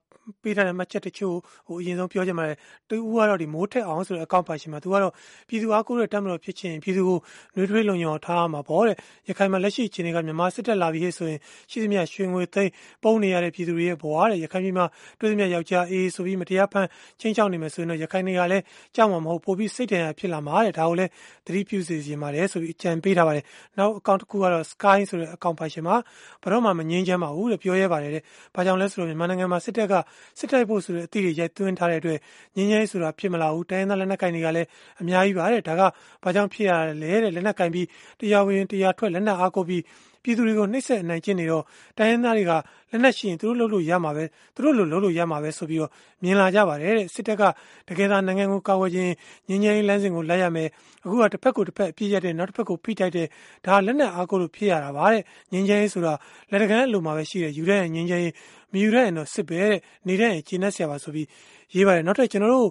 [0.43, 1.35] ပေးထားတဲ့မှတ်ချက်တချို့
[1.67, 2.57] ဟိုအရင်ဆုံးပြောခြင်းပါတယ်
[2.89, 5.13] တူဦးကတော့ဒီမိုးထက်အောင်ဆိုတဲ့အကောင့်ပါရှင်မှာသူကတော့
[5.49, 7.19] ပြည်သူအားကိုးတဲ့တမ်းမတော်ဖြစ်ခြင်းပြည်သူကို
[7.55, 8.97] နှွေးထွေးလုံခြုံထားမှာပေါ့တဲ့
[9.29, 12.71] ရခိုင်မှာလက်ရှိအခြေအနေကမြန်မာစစ်တပ်လာပြီးဆိုရင်ရှိသမျှရွှေငွေသိမ်း
[13.03, 14.87] ပုံနေရတဲ့ပြည်သူတွေရဲ့ဘဝတဲ့ရခိုင်ပြည်မှာ
[15.21, 16.89] တွေ့သမျှယောက်ျားအေးဆိုပြီးမတရားဖမ်း
[17.21, 18.63] ချင်းချောက်နေမယ်ဆိုရင်တော့ရခိုင်တွေကလည်း
[18.97, 21.11] ကြောက်မှာမဟုတ်ပိုပြီးစိတ်တန်ရဖြစ်လာမှာတဲ့ဒါကိုလည်း
[21.47, 23.45] သတိပြုစီစဉ်ပါတယ်ဆိုပြီးအကြံပေးထားပါတယ်
[23.79, 25.97] နောက်အကောင့်တစ်ခုကတော့ Sky ဆိုတဲ့ အကောင့်ပိုင်ရှင်မှာ
[26.43, 28.23] ဘာတော့မှ မငင်းချမ်းပါဘူးတဲ့ ပြောရဲပါတယ်တဲ့။
[28.55, 29.95] ဘာကြောင့်လဲဆိုတော့ မြန်မာနိုင်ငံမှာ စစ်တပ်က
[30.39, 32.19] စစ်တပ်ဖို့ဆိုတဲ့ အသည့်တွေ ရိုက်သွင်းထားတဲ့အတွက်
[32.57, 34.69] ငင်းချမ်းဆိုတာ ဖြစ်မလာဘူး။တိုင်းသား လက်နက်ကင်တွေကလည်း
[35.01, 35.83] အများကြီးပါတဲ့။ဒါက
[36.25, 36.73] ဘာကြောင့်ဖြစ်ရ
[37.03, 37.87] လဲတဲ့ လက်နက်ကင်ပြီး
[38.21, 39.83] တရားဝင် တရားထွက် လက်နက်အားကိုပြီး
[40.29, 41.65] ပြည်သူတွေကိုနှိမ့်ဆက်အနိုင်ကျင့်နေတော့
[41.99, 42.55] တိုင်းရင်းသားတွေကလ
[42.95, 45.91] က်နက်ရှိရင်သူတို့လုပ်လို့ရမှာပဲသူတို့လိုလုပ်လို့ရမှာပဲဆိုပြီးတော့
[46.23, 47.43] မြင်လာကြပါတယ်တဲ့စစ်တပ်က
[47.89, 49.13] တကယ်သာနိုင်ငံကိုကာဝယ်ခြင်း
[49.49, 50.69] ငင်းငင်းလမ်းစဉ်ကိုလိုက်ရမယ်
[51.05, 53.27] အခုကတစ်ဖက်ကိုတစ်ဖက်အပြည့်ရတဲ့နောက်တစ်ဖက်ကိုဖိတိုက်တဲ့
[53.67, 56.13] ဒါလက်နက်အားကိုလို့ဖြစ်ရတာပါတဲ့ငင်းငင်းဆိုတာ
[56.51, 58.33] လက်တကန်းလိုမှာပဲရှိတယ်ယူတဲ့ငင်းငင်း
[58.73, 61.27] မယူတဲ့ရင်တော့စစ်ပဲတဲ့နေတဲ့ရင်ကျင်းနေဆရာပါဆိုပြီး
[61.75, 62.69] ရေးပါတယ်နောက်ထပ်ကျွန်တော်တို့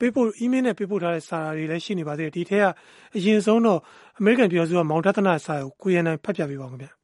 [0.00, 2.66] ပေးပို့ email နဲ့ပေးပို့ထားတဲ့စာတွေလည်းရှိနေပါသေးတယ်ဒီထက်က
[3.16, 3.80] အရင်ဆုံးတော့
[4.18, 6.95] အမေရိကန်ပြည်ထောင်စုကမောင်တသနာစာကိုကိုရန်နိုင်ဖတ်ပြပေးပါဦးခင်ဗျ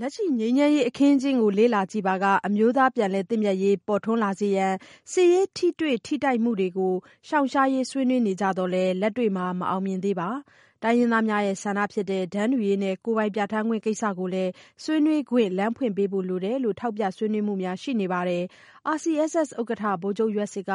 [0.00, 4.72] လက်ရှိ ငြိမ်းချမ်းရေးအခင်းအကျင်းကို လေ့လာကြည့်ပါက အမျိုးသားပြန်လည်သင့်မြတ်ရေး ပေါ်ထွန်းလာစေရန်
[5.12, 6.94] စစ်ရေးထိတွေ့ထိတိုက်မှုတွေကို
[7.28, 10.28] ရှောင်ရှားရေး ဆွေးနွေးနေကြသော်လည်း လက်တွေ့မှာ မအောင်မြင်သေးပါ။
[10.82, 14.50] တိုင်းရင်းသားများရဲ့ ဆန္ဒဖြစ်တဲ့ တန်းတူရေးနဲ့ ကိုယ်ပိုင်ပြဌာန်းခွင့်ကိစ္စကိုလည်း
[14.84, 18.42] ဆွေးနွေးခွင့် လမ်းဖွင့်ပေးဖို့ လိုတယ်လို့ ထောက်ပြဆွေးနွေးမှုများ ရှိနေပါတယ်။
[18.94, 20.72] RCSS ဥက္ကဋ္ဌ ဗိုလ်ချုပ်ယွက်စစ်က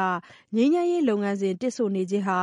[0.56, 2.38] ငြိမ်းချမ်းရေးလုပ်ငန်းစဉ် တစ်ဆို့နေခြင်းဟာ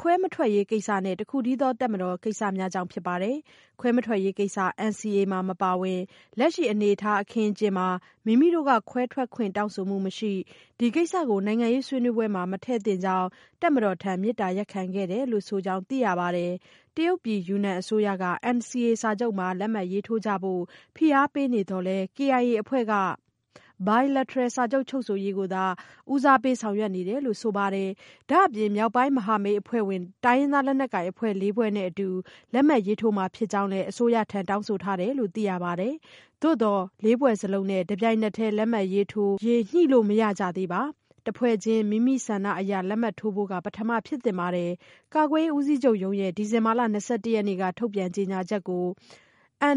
[0.00, 3.36] ခွဲမထွက်ရေးကိစ္စနဲ့ တခုတည်းသော တပ်မတော်ကိစ္စများကြောင့် ဖြစ်ပါတယ်။
[3.80, 4.58] ခွဲမထွက်ရေးကိစ္စ
[4.90, 6.00] NCA မှာ မပါဝင်၊
[6.38, 7.88] လက်ရှိအနေအထား အခင်းအကျင်းမှာ
[8.26, 10.32] မိမိတို့က ခွဲထွက်ခွင့် တောင်းဆိုမှုမရှိ၊
[10.78, 13.28] ဒီကိစ္စကို နိုင်ငံရေးဆွေးနွေးပွဲမှာ မထည့်သင့်ကြောင်း
[13.60, 16.52] တပ်မတော်ထံ မေတ္တာရပ်ခံခဲ့တယ်လို့ဆိုကြောင်း သိရပါတယ်။
[16.96, 18.24] တရုတ်ပြည် ယူနန်အစိုးရက
[18.56, 20.62] NCA စာချုပ်မှာ လက်မှတ်ရေးထိုးကြဖို့
[20.96, 22.94] ဖိအားပေးနေသော်လည်း KIA အဖွဲ့က
[23.86, 25.64] Bilateral စာချုပ်ချုပ်ဆိုရေးကိုသာ
[26.12, 27.88] ဦးစားပေးဆောင်ရွက်နေတယ်လို့ ဆိုပါတယ်။
[28.30, 32.08] ဒါ့အပြင် မြောက်ပိုင်းမဟာမိတ်အဖွဲ့ဝင် တိုင်းရင်းသားလက်နက်ကိုင်အဖွဲ့လေးဖွဲ့နဲ့အတူ
[32.52, 35.94] လက်မှတ်ရေးထိုးမှာဖြစ်ကြောင်းလည်း အစိုးရထံ တောင်းဆိုထားတယ်လို့ သိရပါတယ်။
[36.42, 40.82] သို့သော်လေးဖွဲ့စလုံးနဲ့ တပြိုင်နက်တည်း လက်မှတ်ရေးထိုးရေး ညှိလို့မရကြသေးပါ။
[41.26, 44.70] တဖွဲ့ချင်း မိမိဆန္ဒအရ လက်မှတ်ထိုးဖို့က ပထမ ဖြစ်သင့်ပါတယ်။
[45.14, 48.84] ကာကွယ်ရေးဦးစီးချုပ်ရုံးရဲ့ ဒီဇင်ဘာလ ၂၁ ရက်နေ့က ထုတ်ပြန်ကြေညာချက်ကို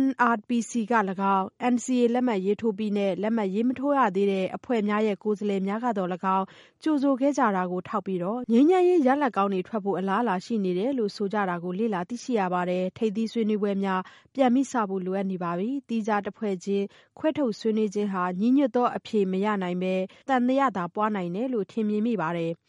[0.01, 0.93] NRPC က၎
[1.35, 6.45] င်း၊ NCA လက်မှတ်ရေးထိုးပြီးနဲ့ လက်မှတ်ရေးမထိုးရသေးတဲ့ အဖွဲ့များရဲ့ ကိုယ်စားလှယ်များကသော်၎င်း
[6.83, 8.19] ကြိုဆိုခဲ့ကြတာကို ထောက်ပြီး
[8.51, 14.01] ငြိမ်းချမ်းရေးရလဒ်ကောင်းတွေ ထွက်ဖို့ အလားအလာရှိနေတယ်လို့ ဆိုကြတာကို လေ့လာသိရှိရပါတယ်။ထိပ်သီးဆွေးနွေးပွဲများ
[14.33, 16.85] ပြန်စဖို့ လိုအပ်နေပါပြီ။သီးခြားတဖွဲ့ချင်း
[17.17, 19.95] ခွဲထုတ်ဆွေးနွေးခြင်းဟာ ညီညွတ်သောအဖြေမရနိုင်ဘဲ
[20.29, 22.51] သံသယသာပွားနိုင်တယ်လို့ ထင်မြင်မိပါတယ်။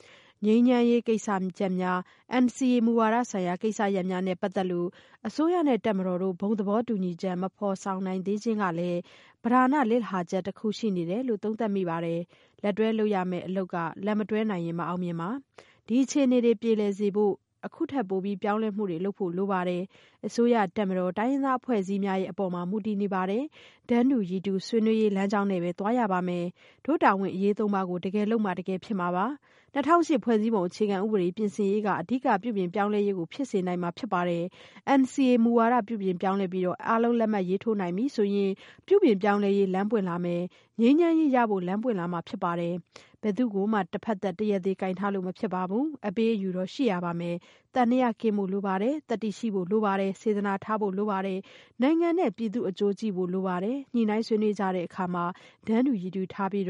[0.45, 1.99] ငြိမ်းချမ်းရေးကိစ္စရပ်များ၊
[2.45, 4.88] NCA မူဝါဒဆိုင်ရာ ကိစ္စရပ်များနဲ့ ပတ်သက်လို့
[5.26, 9.00] အစိုးရနဲ့ တပ်မတော်တို့ ဘုံသဘောတူညီချက် မဖော်ဆောင်နိုင်သေးခြင်းကလည်း
[9.45, 12.21] ပဓာန လစ်ဟာချက်တခု ရှိနေတယ်လို့ သုံးသပ်မိပါတယ်။
[12.62, 13.76] လက်တွဲလုပ်ရမယ့်အလုပ်က
[14.07, 15.31] လက်မတွဲနိုင်ရင် မအောင်မြင်ပါ။
[15.87, 17.35] ဒီအခြေအနေတွေ ပြေလည်စေဖို့
[17.66, 19.83] အခုထက်ပိုပြီး ပြောင်းလဲမှုတွေလုပ်ဖို့ လိုပါတယ်။
[20.26, 23.45] အစိုးရ၊တပ်မတော်၊တိုင်းရင်းသားအဖွဲ့အစည်းများရဲ့ အပေါ်မှာ မူတည်နေပါတယ်။
[23.88, 26.45] တန်းတူရည်တူ ဆွေးနွေးရေးလမ်းကြောင်းနဲ့ပဲ သွားရပါမယ်။
[26.85, 29.26] တို့တာဝန်အရေးသုံးပါးကို တကယ်လုပ်မှ တကယ်ဖြစ်မှာပါ။
[29.75, 34.44] ၂၀၀၈ ဖွဲ့စည်းပုံအခြေခံဥပဒေပြင်ဆင်ရေးက အဓိကပြုပြင်ပြောင်းလဲရေးကို ဖြစ်စေနိုင်မှာဖြစ်ပါတယ်။
[35.00, 38.50] NCA မူဝါဒပြုပြင်ပြောင်းလဲပြီး အားလုံးလက်မှတ်ရေးထိုးနိုင်ပြီဆိုရင်
[38.87, 40.42] ပြုပြင်ပြောင်းလဲရေး လမ်းပွင့်လာမယ်။
[40.80, 42.75] ငြိမ်းချမ်းရေးရဖို့ လမ်းပွင့်လာမှာဖြစ်ပါတယ်။
[43.23, 47.37] ဘယ်သူ့ကိုမှ တဖက်သတ် တရားသေ ကိုင်ထားလို့မဖြစ်ပါဘူး။အပေးအယူတော့ ရှိရပါမယ်။
[47.75, 51.38] သံသယကင်းဖို့လိုပါတယ်။သတ္တိရှိဖို့လိုပါတယ်။စေတနာထားဖို့လိုပါတယ်။
[51.82, 55.25] နိုင်ငံနဲ့ ပြည်သူ့အကျိုးကြည့်ဖို့လိုပါတယ်။ညှိနှိုင်းဆွေးနွေးကြတဲ့အခါမှာ
[55.66, 56.66] တန်းတူရည်တူထားပြီး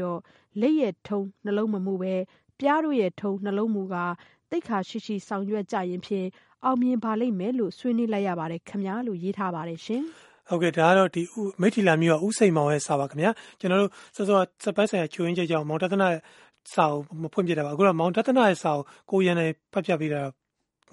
[0.61, 2.15] လက်ရဲ့ထုံး နှလုံးမမူဘဲ
[2.59, 4.05] ပျားတို့ရဲ့ထုံး နှလုံးမူကာ
[4.51, 6.27] သိက္ခာရှိရှိ ဆောင်ရွက်ကြရင်ဖြင့်
[6.63, 10.03] အောင်မြင်ပါလိမ့်မယ်လို့ ဆွေးနွေးလိုက်ရပါတယ်ခင်ဗျာ လို့ ရေးထားပါတယ်ရှင်။
[10.49, 11.21] ဟုတ်ကဲ့ ဒါကတော့ဒီ
[11.61, 16.07] မိထီလာမျိုးကဥစိန်မောင်ရဲ့စာပါခင်ဗျာ ကျွန်တော်တို့ စောစောစက်ပိုင်းဆိုင်ရာ ချိုးရင်းချက်ကြောင့် မောင်တသနာ
[16.73, 20.21] စာကို မဖွင့်ပြတာပါ အခုတော့ မောင်တသနာရဲ့စာကို ကိုရန်နေဖတ်ပြပေးတာ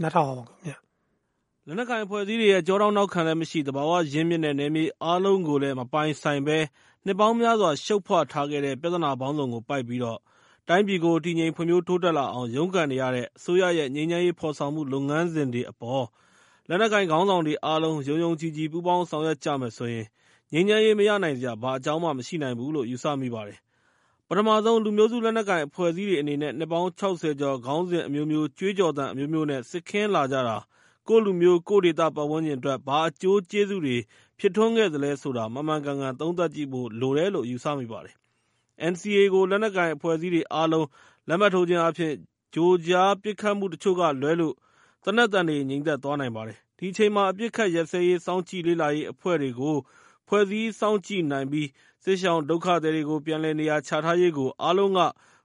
[0.03, 0.77] နားထောင်အောင်ပါခင်ဗျာ
[1.66, 6.59] လက်နက်ကိုင်အဖွဲ့အစည်းတွေရဲ့ကြောတောင်းနောက်ခံလည်းမရှိ သဘာဝရင်းမြစ်နဲ့ နယ်မြေအားလုံးကိုလည်း မပိုင်ဆိုင်ဘဲ
[7.05, 10.18] နှစ်ပေါင်းများစွာ ရှုပ်ဖွထားခဲ့တဲ့ ပြဿနာပေါင်းစုံကို ပိုက်ပြီးတော့
[10.68, 16.05] တိုင်းပြည်ကို တည်ငြိမ်ဖွံ့ဖြိုးတိုးတက်လာအောင် ရုန်းကန်နေရတဲ့ အစိုးရရဲ့ ငြိမ်းချမ်းရေးဖော်ဆောင်မှု လုပ်ငန်းစဉ်တွေအပေါ်
[16.68, 20.07] လက်နက်ကိုင်ခေါင်းဆောင်တွေအားလုံး ယုံယုံကြည်ကြည် ပူးပေါင်းဆောင်ရွက်ကြမယ်ဆိုရင်
[20.53, 23.59] ငြိမ်းချမ်းရေး မရနိုင်စရာ ဘာအကြောင်းမှ မရှိနိုင်ဘူးလို့ ယူဆမိပါတယ်။
[24.29, 30.57] ပထမဆုံး လူမျိုးစုလက်နက်ကိုင် အဖွဲ့အစည်းတွေအနေနဲ့ နှစ်ပေါင်း ၆၀ ကျော် ခေါင်းစဉ်အမျိုးမျိုး၊ကြွေးကြော်သံအမျိုးမျိုးနဲ့ စစ်ခင်းလာကြတာ
[31.09, 33.96] ကိုယ့်လူမျိုး၊ကိုယ့်ဒေသပတ်ဝန်းကျင်အတွက် ဘာအကျိုးကျေးဇူးတွေ
[34.38, 38.16] ဖြစ်ထွန်းခဲ့သလဲဆိုတာ မှန်မှန်ကန်ကန် သုံးသပ်ကြည့်ဖို့လိုတယ်လို့ ယူဆမိပါတယ်။
[38.92, 40.87] NCA ကို လက်နက်ကိုင်အဖွဲ့အစည်းတွေအားလုံး
[41.28, 42.14] လက်မှတ်ထိုးခြင်းအားဖြင့်
[42.54, 44.54] ကြိုကြားပစ်ခတ်မှုတချို့ကလွဲလို့
[45.04, 49.76] သေနတ်သံတွေ ငြိမ်သက်သွားနိုင်ပါတယ်။ဒီအချိန်မှာ အပစ်အခတ်ရပ်စဲရေး စောင့်ကြည့်လေ့လာရေးအဖွဲ့တွေကို
[50.28, 51.68] ဖွဲ့စည်းစောင့်ကြည့်နိုင်ပြီး
[52.04, 55.00] စစ်ရှောင်ဒုက္ခသည်တွေကို ပြန်လည်နေရာချထားရေးကို အားလုံးက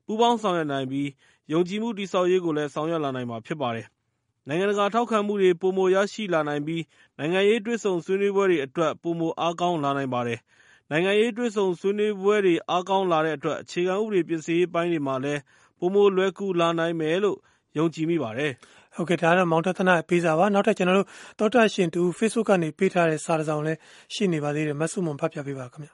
[0.05, 1.09] ပူးပေါင်းဆောင်ရွက်နိုင်ပြီး
[1.51, 3.87] ယုံကြည်မှုတည်ဆောက်ရေးကိုလည်း ဆောင်ရွက်လာနိုင်မှာဖြစ်ပါတယ်။
[4.47, 6.83] နိုင်ငံတကာထောက်ခံမှုတွေ ပိုမိုရရှိလာနိုင်ပြီး
[7.17, 10.39] နိုင်ငံရေးတွေ့ဆုံဆွေးနွေးပွဲတွေအတွက် ပိုမိုအားကောင်းလာနိုင်ပါတယ်။
[10.91, 15.41] နိုင်ငံရေးတွေ့ဆုံဆွေးနွေးပွဲတွေ အားကောင်းလာတဲ့အတွက် အခြေခံဥပဒေပြင်ဆင်ရေးပိုင်းတွေမှာလည်း
[15.79, 17.37] ပိုမိုလွယ်ကူလာနိုင်မယ်လို့
[17.77, 18.51] ယုံကြည်မိပါတယ်။
[18.95, 21.07] ဟုတ်ကဲ့ ဒါကတော့ မောင်တသနာပေးစာပါ နောက်ထပ် ကျွန်တော်တို့
[21.39, 23.79] တောတာရှင်တူ Facebook ကနေ ပေးထားတဲ့ စာတစ်စောင်လည်း
[24.13, 25.93] ရှိနေပါသေးတယ် မဆုမွန် ဖတ်ပြပေးပါခင်ဗျာ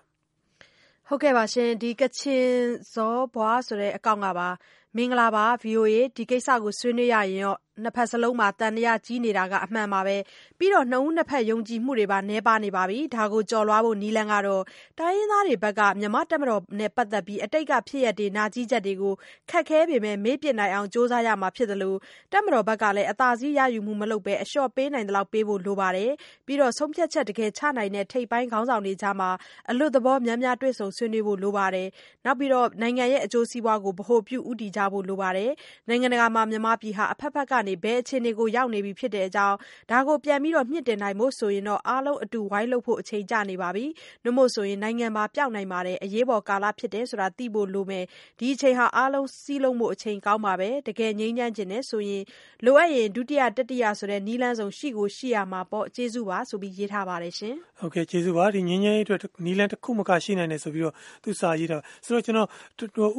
[1.08, 2.48] ဟုတ်ကဲ့ပါရှင်ဒီကချင်
[2.94, 4.48] ဇောဘွားဆိုတဲ့ အကောင့်ကပါ
[4.96, 10.18] မင်္ဂလာပါ VOA ဒီကိစ္စကို ဆွေးနွေးရရင်ရော နှစ်ဖက်စလုံးမှာတန်တရားကြီးနေတာကအမှန်ပါပဲ
[10.60, 14.64] ပြီးတော့ နှစ်ဦးနှစ်ဖက် ယုံကြည်မှုတွေပါနှဲပါနေပါပြီ ဒါကိုကြော်လွှားဖို့နီလန်းကတော့
[15.00, 19.14] တိုင်းရင်းသားတွေဘက်က မြမတက်မတော်နဲ့ ပတ်သက်ပြီး အတိတ်က ဖြစ်ရတဲ့နာကြီးချက်တွေကို
[19.50, 21.98] ခက်ခဲပေမဲ့ မေးပြနိုင်အောင်စ조사ရမှာဖြစ်တယ်လို့
[22.32, 26.12] တက်မတော်ဘက်ကလည်း အသာစီးရယူမှု မလုပ်ပဲအလျှော့ပေးနိုင်တဲ့လောက် ပေးဖို့ လိုပါတယ်
[26.46, 29.30] ပြီးတော့ ဆုံးဖြတ်ချက် တကယ်ချနိုင်တဲ့ ထိပ်ပိုင်းခေါင်းဆောင်တွေကြားမှာ
[29.70, 31.88] အလွတ်သဘော များများတွေ့ဆုံ ဆွေးနွေးဖို့ လိုပါတယ်
[32.26, 35.52] နောက်ပြီးတော့ နိုင်ငံရဲ့ အကျိုးစီးပွားကို ဗဟိုပြုဥတည်ကြဖို့ လိုပါတယ်
[35.88, 39.58] နိုင်ငံတကာမှာ မြမပြည်ဟာအဖက်ဖက်ကနေ ဘယ်အခြေအနေကို ရောက်နေပြီဖြစ်တဲ့အကြောင်း
[39.92, 43.86] ဒါကို ပြန်ပြီးတော့မြင့်တင်နိုင်ဖို့ဆိုရင်တော့အားလုံးအတူဝိုင်းလုပ်ဖို့ အချိန်ကျနေပါပြီ။
[44.24, 48.06] နှမို့ဆိုရင် နိုင်ငံမှာပျောက်နိုင်ပါတယ် အရေးပေါ်ကာလဖြစ်တယ်ဆိုတာ သိဖို့လိုမယ်။
[48.40, 52.24] ဒီအချိန်ဟာ အားလုံးစည်းလုံးမှုအချိန်ကောင်းပါပဲ။တကယ်ငြိမ်းချမ်းခြင်းနဲ့ဆိုရင်
[52.66, 62.48] လိုအပ်ရင် ဒုတိယ တတိယဆိုတဲ့နီးလန်းဆောင်ရှိကိုရှိရမှာပေါ့ ကျေးဇူးပါ ဆိုပြီး ရေးထားပါတယ်ရှင်။ဟုတ်ကဲ့ ကျေးဇူးပါဒီငြိမ်းချမ်းရေးအတွက်နီးလန်းတစ်ခုမက ရှိနိုင်တယ်ဆိုပြီးတော့ သူစာရေးတာဆိုတော့ကျွန်တော်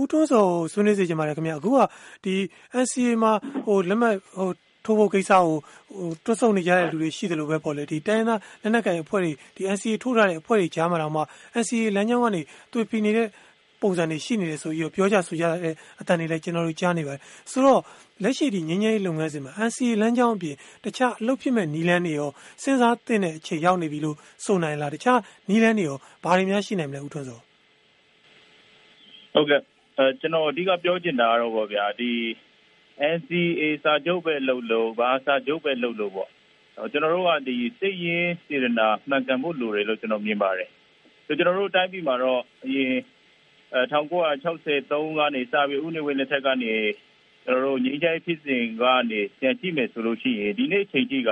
[0.00, 1.78] ဦးတွန်းစောဆွေးနွေးစေချင်ပါတယ်ခင်ဗျာအခုက
[2.24, 2.34] ဒီ
[2.82, 3.32] NCA မှာ
[3.66, 4.48] ဟိုလက်မှတ်ဟို
[4.84, 5.44] ထိုးဖို့ကိစ္စကို
[6.24, 11.22] တွတ်ဆုတ်နေကြတဲ့လူတွေရှိတယ်လို့ပဲပေါ့လေဒီတိုင်းသားလက်နက်ကိုင်အဖွဲ့တွေဒီ NCA ထိုးထားတဲ့အဖွဲ့တွေကြားမှာတော့မှ
[11.60, 13.28] NCA လမ်းကြောင်းကနေတွေ့ပြီးနေတဲ့
[13.82, 17.20] ပုံစံတွေရှိနေတယ်ဆိုပြီးတော့ပြောကြဆိုကြတဲ့အတန်တွေလည်းကျွန်တော်တို့ကြားနေပါတယ်
[17.50, 17.80] ဆိုတော့
[18.22, 22.30] လက်ရှိဒီငင်းငယ်ရေးလုပ်ငန်းစဉ်မှာ NCA လမ်းကြောင်းအပြင်တခြားအလုပ်ဖြစ်မဲ့နီလန်းတွေရော
[22.62, 25.18] စဉ်းစားသင့်တဲ့အချိန်ရောက်နေပြီလို့ဆိုနိုင်လားတခြား
[25.48, 27.38] နီလန်းတွေရောဘာတွေများရှိနိုင်မလဲဦးထွန်းစော
[29.34, 29.60] ဟုတ်ကဲ့
[29.98, 32.10] အဲကျွန်တော်အဓိကပြောချင်တာကတော့ဗောဗျာဒီ
[33.14, 36.30] NCA စာချုပ်ပဲလုပ်လို့ဘာစာချုပ်ပဲလုပ်လို့ပေါ့
[36.92, 40.70] ကျွန်တော်တို့ကဒီစိတ်ရင်းစေတနာမှန်ကန်ဖို့လိုတယ်လို့ကျွန်တော်မြင်ပါတယ်
[41.26, 42.94] ဆိုကျွန်တော်တို့တိုင်းပြည်မှာတော့အရင်
[43.74, 46.72] အဲ1963ကနေစပြီးဥနေဝင်းလက်ထက်ကနေ
[47.44, 51.30] ကျွန်တော်တို့ငြိမ်းချမ်းဖြစ်စဉ်ကနေပြန်ကြည့်မယ်ဆိုလို့ရှိရင်ဒီနေ့အချိန်ကြီးက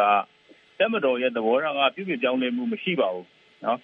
[0.78, 3.26] တက်မတော်ရဲ့သဘောထားကပြုပြင်ပြောင်းလဲမှုမရှိပါဘူး
[3.64, 3.78] နော်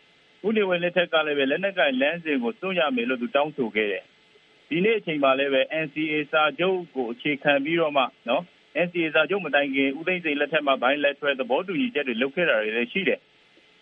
[0.47, 4.05] ဥနေဝင်းလက်ထက်ကလည်းပဲလက်နက်ကင်လမ်းစဉ်ကိုစွန့်ရမယ်လို့သူတောင်းဆိုခဲ့တယ်
[4.73, 8.43] ဒီနေ့အချိန်မှာလည်းပဲ NCA စာချုပ်ကိုအခြေခံပြီးတော့မှနော်
[8.87, 13.21] NCA စာချုပ်မတိုင်ခင်ဦးသိန်းစိန်လက်ထက်မှာဘိုင်းလက်ထွဲသဘောတူညီချက်တွေလုပ်ခဲ့တာတွေလည်းရှိတယ်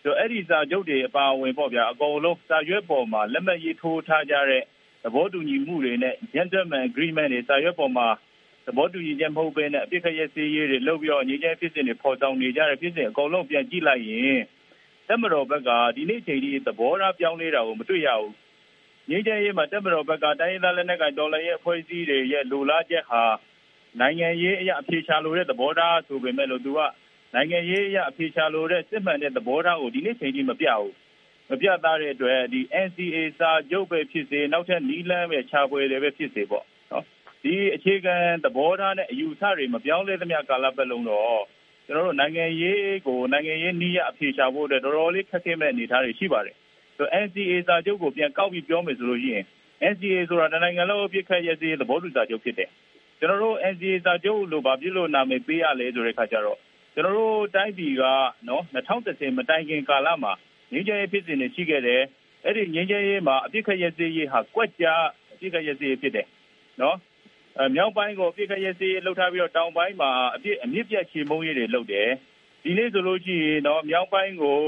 [0.02, 4.62] ဆိုအဲ့ဒီစာချုပ်တွေအပါအဝင်ပေါ့ဗျာအကုန်လုံးစာရွက်ပေါ်မှာလက်မှတ်ရေးထိုးထားကြတဲ့
[5.04, 8.08] သဘောတူညီမှုတွေနဲ့ gentleman agreement တွေစာရွက်ပေါ်မှာ
[8.66, 14.40] သဘောတူညီချက်မဟုတ်ဘဲနဲ့အပြစ်ခရဲစေးရေးတွေလုပ်ပြီးတော့ညီကျဲဖြစ်စဉ်တွေပေါ်ဆောင်နေကြတဲ့ဖြစ်စဉ်အကုန်လုံးပြန်ကြည့်လိုက်ရင်
[15.08, 18.32] တက်မတော်ဘက်ကဒီနေ့ချိန်ဒီသဘောထားပြောင်းလဲတာကိုမတွေ့ရဘူး
[19.10, 23.22] ငြိမ်းချမ်းရေးမှာတက်မတော်ဘက်ကတိုင်းရင်းသားလက်နက်ကိုင်တော်လှန်ရေးအဖွဲ့အစည်းတွေရဲ့လိုလားချက်ဟာ
[24.00, 26.80] နိုင်ငံရေးအရာအဖြေရှာလိုတဲ့သဘောထားဆိုပေမဲ့လို့သူက
[27.34, 30.94] နိုင်ငံရေးအရာအဖြေရှာလိုတဲ့စစ်မှန်တဲ့သဘောထားကိုဒီနေ့ချိန်ကြီးမပြဘူး
[31.50, 37.04] မပြသားတဲ့အတွက်ဒီ NCA စာချုပ်ပဲဖြစ်စေနောက်ထပ်နီးလန်းပဲခြာပွဲတွေပဲဖြစ်စေပေါ့နော်
[37.42, 41.42] ဒီအခြေခံသဘောထားနဲ့အယူဆတွေမပြောင်းလဲသမျှကာလပတ်လုံးတော့
[41.86, 46.67] ကျွန်တော်တို့နိုင်ငံရေးကိုနိုင်ငံရေးနည်းရအဖြေရှာဖို့အတွက်တော်တော်လေးခက်ခဲမဲ့အနေအထားတွေရှိပါတယ်ဆို
[47.24, 49.44] NCA စာချုပ်ကိုပြန်ကောက်ပြီးပြောမယ်ဆိုလို့ရှိရင်
[49.92, 52.70] NCA ဆိုတာ တနိုင်ငံလုံးအပြစ်ခတ်ရစေသဘောတူစာချုပ်ဖြစ်တယ်
[53.18, 56.58] ကျွန်တော်တို့ NCA စာချုပ်လို့ဗာပြလို့နာမည်ပေးရလဲဆိုတဲ့ခါကျတော့
[56.94, 58.02] ကျွန်တော်တို့တိုင်းပြည်က
[58.48, 60.32] နော်2010မတိုင်ခင်ကာလမှာ
[60.72, 62.02] ငင်းကျဲဖြစ်စဉ်တွေရှိခဲ့တယ်
[62.44, 66.26] အဲ့ဒီငင်းကျဲရေးမှာ အပြစ်ခတ်ရစေရေးဟာ ကွက်ကြားအပြစ်ခတ်ရစေရေးဖြစ်တယ်
[66.80, 66.96] နော်
[67.56, 72.08] အဲမြောက်ပိုင်းကို အပြစ်ခတ်ရစေရေးလှုပ်ထားပြီးတော့ တောင်ပိုင်းမှာအပြစ်အမြင့်ပြတ်ချေမုံရေးတွေလှုပ်တယ်
[72.62, 74.58] ဒီနေ့ဆိုလို့ရှိရင်တော့မြောက်ပိုင်းကို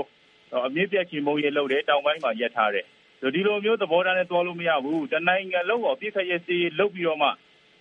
[0.67, 2.87] အမြင့်ပြတ်ချေမုံရေးလှုပ်တယ်တောင်ပိုင်းမှာရက်ထားတယ်
[3.35, 7.29] ဒီလိုမျိုးသဘောထားနဲ့တွားလို့မရဘူးတနိုင်ငံလုံးကိုအပြစ်ခတ်ရစေရေးလှုပ်ပြီးတော့မှ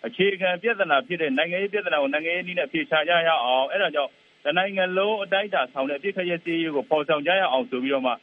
[0.06, 4.12] အခြေခံပြဿနာဖြစ်တဲ့နိုင်ငံရေးပြဿနာကိုနိုင်ငံရေးနည်းနဲ့ဖြေရှာကြရအောင်အဲ့ဒါကြောင့်
[4.46, 8.14] တနိုင်ငံလုံးအတိုင်းအတာဆောင်တဲ့အပြစ်ခတ်ရစေရေးကိုပေါ်ဆောင်ကြရအောင်ဆိုပြီးတော့မှ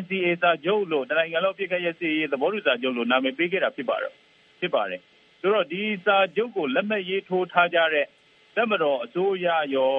[0.00, 4.14] NCA စာချုပ်လို့တနိုင်ငံလုံးအပြစ်ခတ်ရစေရေးသဘောတူစာချုပ်လို့နာမည်ပေးခဲ့တာဖြစ်ပါတော့
[4.60, 5.00] ဖြစ်ပါတယ်
[5.40, 8.06] ဆိုတော့ဒီစာချုပ်ကိုလက်မှတ်ရေးထိုးထားကြတဲ့
[8.56, 9.96] တပ်မတော်အစိုးရရော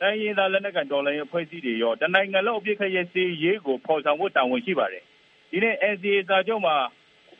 [0.00, 5.02] တိုင်းရင်းသားလက်နက်ကန်တော်လှန်ရေးအဖွဲ့အစည်းတွေရောတနိုင်ငံလုံးအပြစ်ခတ်ရစေရေးကိုပေါ်ဆောင်ဖို့တာဝန်ရှိပါတယ်
[5.50, 6.76] ဒီနေ့ NCA စာချုပ်မှာ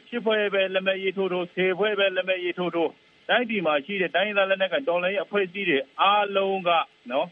[0.08, 2.90] ရှစ်ဖွဲ့ပဲလက်မှတ်ရေးထိုးထိုးဆယ်ဖွဲ့ပဲလက်မှတ်ရေးထိုးထိုး
[3.28, 6.70] တိုင်းပြည်မှာရှိတဲ့တိုင်းရင်းသားလက်နက်ကန်တော်လှန်ရေးအဖွဲ့အစည်းတွေအားလုံးက
[7.10, 7.26] နော်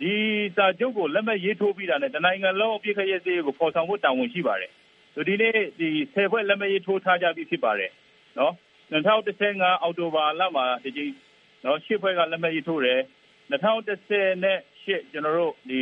[0.00, 0.14] ဒီ
[0.56, 4.72] စာချုပ်ကိုလက်မှတ်ရေးထိုးပြီးတာနဲ့တနိုင်ငံလုံးအပြစ်ခရဲစေးကိုပေါ်ဆောင်ဖို့တာဝန်ရှိပါတယ်
[5.14, 7.90] ဆိုဒီနေ့ဒီဆယ်ဖွဲ့လက်မှတ်ရေးထိုးထားကြပြီးဖြစ်ပါတယ်
[8.38, 8.52] နော်
[8.92, 11.12] 2015အောက်တိုဘာလမှာဒီကြီး
[11.64, 13.00] နော်ရှစ်ဖွဲ့ကလက်မှတ်ရေးထိုးတယ်
[13.50, 15.80] 2010နဲ့ရှစ်ကျွန်တော်တို့ဒီ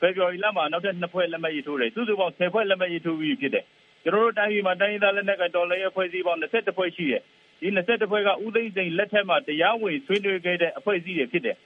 [0.00, 3.64] ဖေဖော်ဝါရီလမှာနောက်ထပ်နှစ်ဖွဲ့လက်မှတ်ရေးထိုးတယ်စုစုပေါင်း10ဖွဲ့လက်မှတ်ရေးထိုးပြီးဖြစ်တယ်
[4.04, 7.22] ကျွန်တော်တို့တိုင်းပြည်မှာတိုင်းဒေသလက်နက်ကတော်လှန်ရေးအဖွဲ့အစည်းပေါင်း21ဖွဲ့ရှိတယ်
[7.60, 11.56] ဒီ21ဖွဲ့ကဥသိမ်းစိန်လက်ထက်မှာတရားဝင်ဆွေးနွေးခဲ့တဲ့အဖွဲ့အစည်းတွေဖြစ်တယ်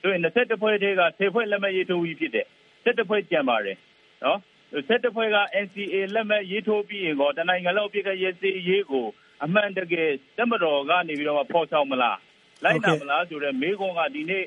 [0.00, 2.46] ဆိုရင်21ဖွဲ့တည်းက10ဖွဲ့လက်မှတ်ရေးထိုးပြီးဖြစ်တယ်
[2.84, 3.76] 17ဖွဲ့ကြံပါတယ်
[4.24, 4.38] နော်
[4.74, 9.06] 17ဖွဲ့က NCA လက်မှတ်ရေးထိုးပြီးရင်တော့တနိုင်ငံလုံးပြည့်ခရဲစေးရေးကို
[9.44, 12.18] အမှန်တကယ်တက်မတော်ကနေပြီးတော့ဖော်ဆောင်မလား
[12.64, 14.44] လိုက်နာမလားဆိုတော့မေးခွန်းကဒီနေ့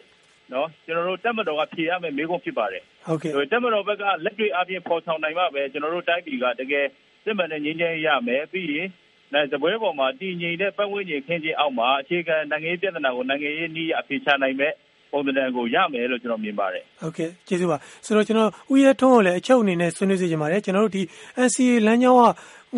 [0.54, 6.86] နော်ကျွန်တော်တို့တက်မတော်ကဖြေရမယ်မေးခွန်းဖြစ်ပါတယ်ဟုတ်ကဲ့တက်မတော်ဘက်ကလက်တွေ့အပြင်ဖော်ဆောင်နိုင်မှပဲကျွန်တော်တို့တိုင်းပြည်ကတကယ်
[7.24, 8.90] စစ်မှန်တဲ့ငြိမ်းချမ်းရေးရမယ်ပြီးရင်
[9.34, 14.74] နိုင်စပွဲပေါ်မှာတည်ငြိမ်တဲ့ပတ်ဝန်းကျင်ခင်းချင်းအောက်မှာအခြေခံနိုင်ငံရေးပြဿနာကိုနိုင်ငံရေးနည်းအဖြေချနိုင်မဲ့
[15.12, 21.04] ပုံသဏ္ဍာန်ကိုရမယ်လို့ကျွန်တော်မြင်ပါတယ်ဟုတ်ကဲ့ကျေးဇူးပါဆိုတော့ကျွန်တော်ဦးရဲထွန်းကိုလည်းအချုပ်အနေနဲ့ဆွေးနွေးစေချင်ပါတယ်ကျွန်တော်တို့ဒီ
[21.46, 22.24] NCA လမ်းကြောင်းက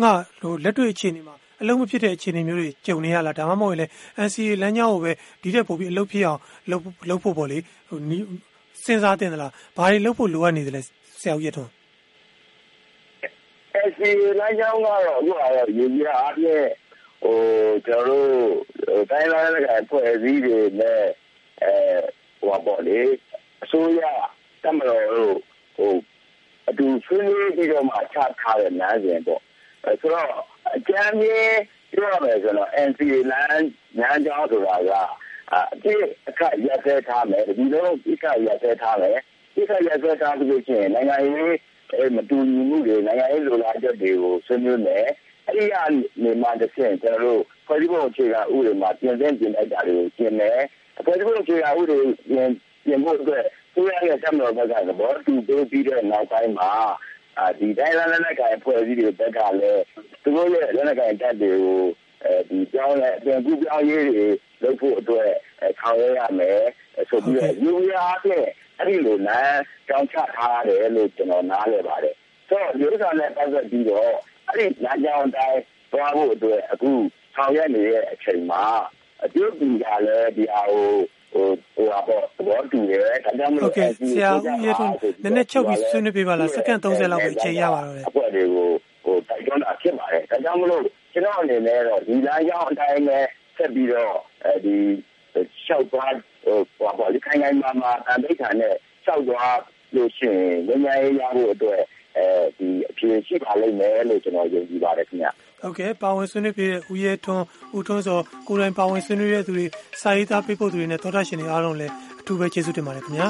[0.02, 3.90] ငါဟိုလက်တွေ့အခြေအနေမှာ အလုံးမဖြစ်တဲ့အခြေအနေမျိုးတွေကြုံနေရလားဒါမှမဟုတ်ရင်လည်း
[4.26, 7.98] NCA လမ်းကြောင်းကိုပဲဒီတက်ပို့ပြီးအလုပ်ဖြစ်အောင်လုပ်လုပ်ဖို့ပေါ့လေဟို
[8.84, 10.80] စဉ်းစားတင်သလားဘာတွေလုပ်ဖို့လိုအပ်နေသလဲ
[11.20, 11.70] ဆရာဦးရဲထွန်း
[13.86, 16.66] NCA လမ်းကြောင်းကတော့အခုအားရည်ကြီးအားဖြင့်
[17.22, 17.36] ဟို
[17.86, 18.26] ကျွန်တော်
[18.88, 21.02] တို့တိုင်းလာတဲ့အဖွဲ့အစည်းတွေနဲ့
[21.62, 21.72] အဲ
[22.40, 22.98] ဟိုပေါ့လေ
[23.64, 24.02] အစိုးရ
[24.64, 25.36] တမတော်တို့
[25.76, 25.92] ဟို
[26.70, 29.42] အတူဆွေးနွေးပြီးတော့မှချထားတဲ့နားစဉ်ပေါ့
[29.84, 30.28] အဲဆိုတော့
[30.76, 31.52] အကြမ်းမြင်
[31.92, 34.92] ပြောရမယ်ဆိုတော့ NCA လမ်းညမ်းကြောင်းဆိုတာက
[35.52, 39.18] အပြည့်အခက်ရက်သေးထားမယ်ဒီလိုပြည့်ခရက်သေးထားမယ်
[39.54, 41.56] ပြည့်ခရက်သေးထားပြီးလို့ရှိရင်နိုင်ငံရေး
[41.94, 45.06] အဲမတူညီမှုတွေနိုင်ငံရေးလိုလားချက်တွေကိုဆွေးနွေးမယ်
[45.46, 45.74] အဲ့ဒီက
[46.22, 50.60] နေမှတစ်ဆင့်ကျွန်တော်တို့ဖွဲ့စည်းပုံအခြေခံဥပဒေမှာပြင်ဆင်ပြင်လိုက်တာတွေကိုပြင်မယ်
[51.04, 51.98] ဖွဲ့စည်းပုံခြေရာဥတွေ
[52.30, 52.50] ပြင်
[52.86, 56.88] ပြင်ဖို့အတွက်သူရရဲ့တက်မတော်ဘက်ကသဘောတူပေးပြီးတဲ့နောက်ပိုင်းမှာအာ
[57.58, 59.82] ဒီတိုင်းလာလက်နက်ကိုင်ဖွဲ့စည်းတွေဘက်ကလည်း
[60.22, 61.82] သူတို့ရဲ့လက်နက်ကိုင်တပ်တွေကို
[62.24, 64.26] အဲဒီကြောင်းနဲ့အပြင်ကူပြောင်းရေးတွေ
[64.62, 65.30] လုပ်ဖို့အတွက်
[65.80, 66.60] ဆောင်ရွက်ရမယ်
[67.10, 68.48] ဆိုပြီးတော့ယူရအားဖြင့်
[68.78, 72.16] အဲ့ဒီလိုလမ်းကြောင်းချထားတယ်လို့ကျွန်တော်နားလည်ပါတယ်
[72.48, 74.12] ဆိုတော့ဒီဥစ္စာနဲ့ပတ်သက်ပြီးတော့
[74.48, 75.60] အဲ့ဒီလမ်းကြောင်းတိုင်း
[75.92, 76.92] သွားဖို့အတွက်အခု
[77.34, 78.64] ဆောင်ရွက်နေတဲ့အချိန်မှာ
[79.24, 80.90] အကျိုးပြည်ကလည်းဒီဟာကို
[81.32, 88.68] ဟိုဟိုပါတော့ဘောတူတယ်ဒါကြောင့်မလို့ဟုတ်ကဲ့ဆရာဦးရဲထွန်းနည်းနည်းချုပ်ပြီးဆွေးနွေးပေးပါလားစက္ကန့်30လောက်ပဲအချိန်ရပါတော့တယ်အဖွဲ့တွေကို
[89.04, 93.18] ဟိုတိုက်တွန်းတာဖြစ်ပါတယ်ဒါကြောင့်မလို့ကျွန်တော်အနေနဲ့တော့ဒီလမ်းကြောင်းအတိုင်းပဲ
[93.56, 94.14] ဆက်ပြီးတော့
[94.44, 94.76] အဲဒီ
[95.64, 96.12] ရှောက်သွား
[96.44, 99.58] ဟိုဟိုပါဒီခိုင်ခိုင်မာမာအမိခံနဲ့ရှောက်သွား
[99.94, 101.82] လို့ရှိရင်ငြိမ်းချမ်းရေးရဖို့အတွက်
[102.16, 102.24] အဲ
[102.58, 107.44] ဒီအဖြေရှိပါလိမ့်မယ်လို့ကျွန်တော်ယုံကြည်ပါတယ်ခင်ဗျာ ဟုတ်ကဲ့ပါဝင်ဆွေးနွေးပြတဲ့ဦးရဲထွန်း
[107.76, 108.18] ဦးထွန်းစော
[108.48, 109.66] ကိုယ်တိုင်ပါဝင်ဆွေးနွေးရတဲ့သူတွေ
[110.02, 113.28] စာရေးသားပေးပို့သူတွေနဲ့သောတာရှင်တွေအားလုံးလည်းအထူးပဲကျေးဇူးတင်ပါတယ်ခင်ဗျာ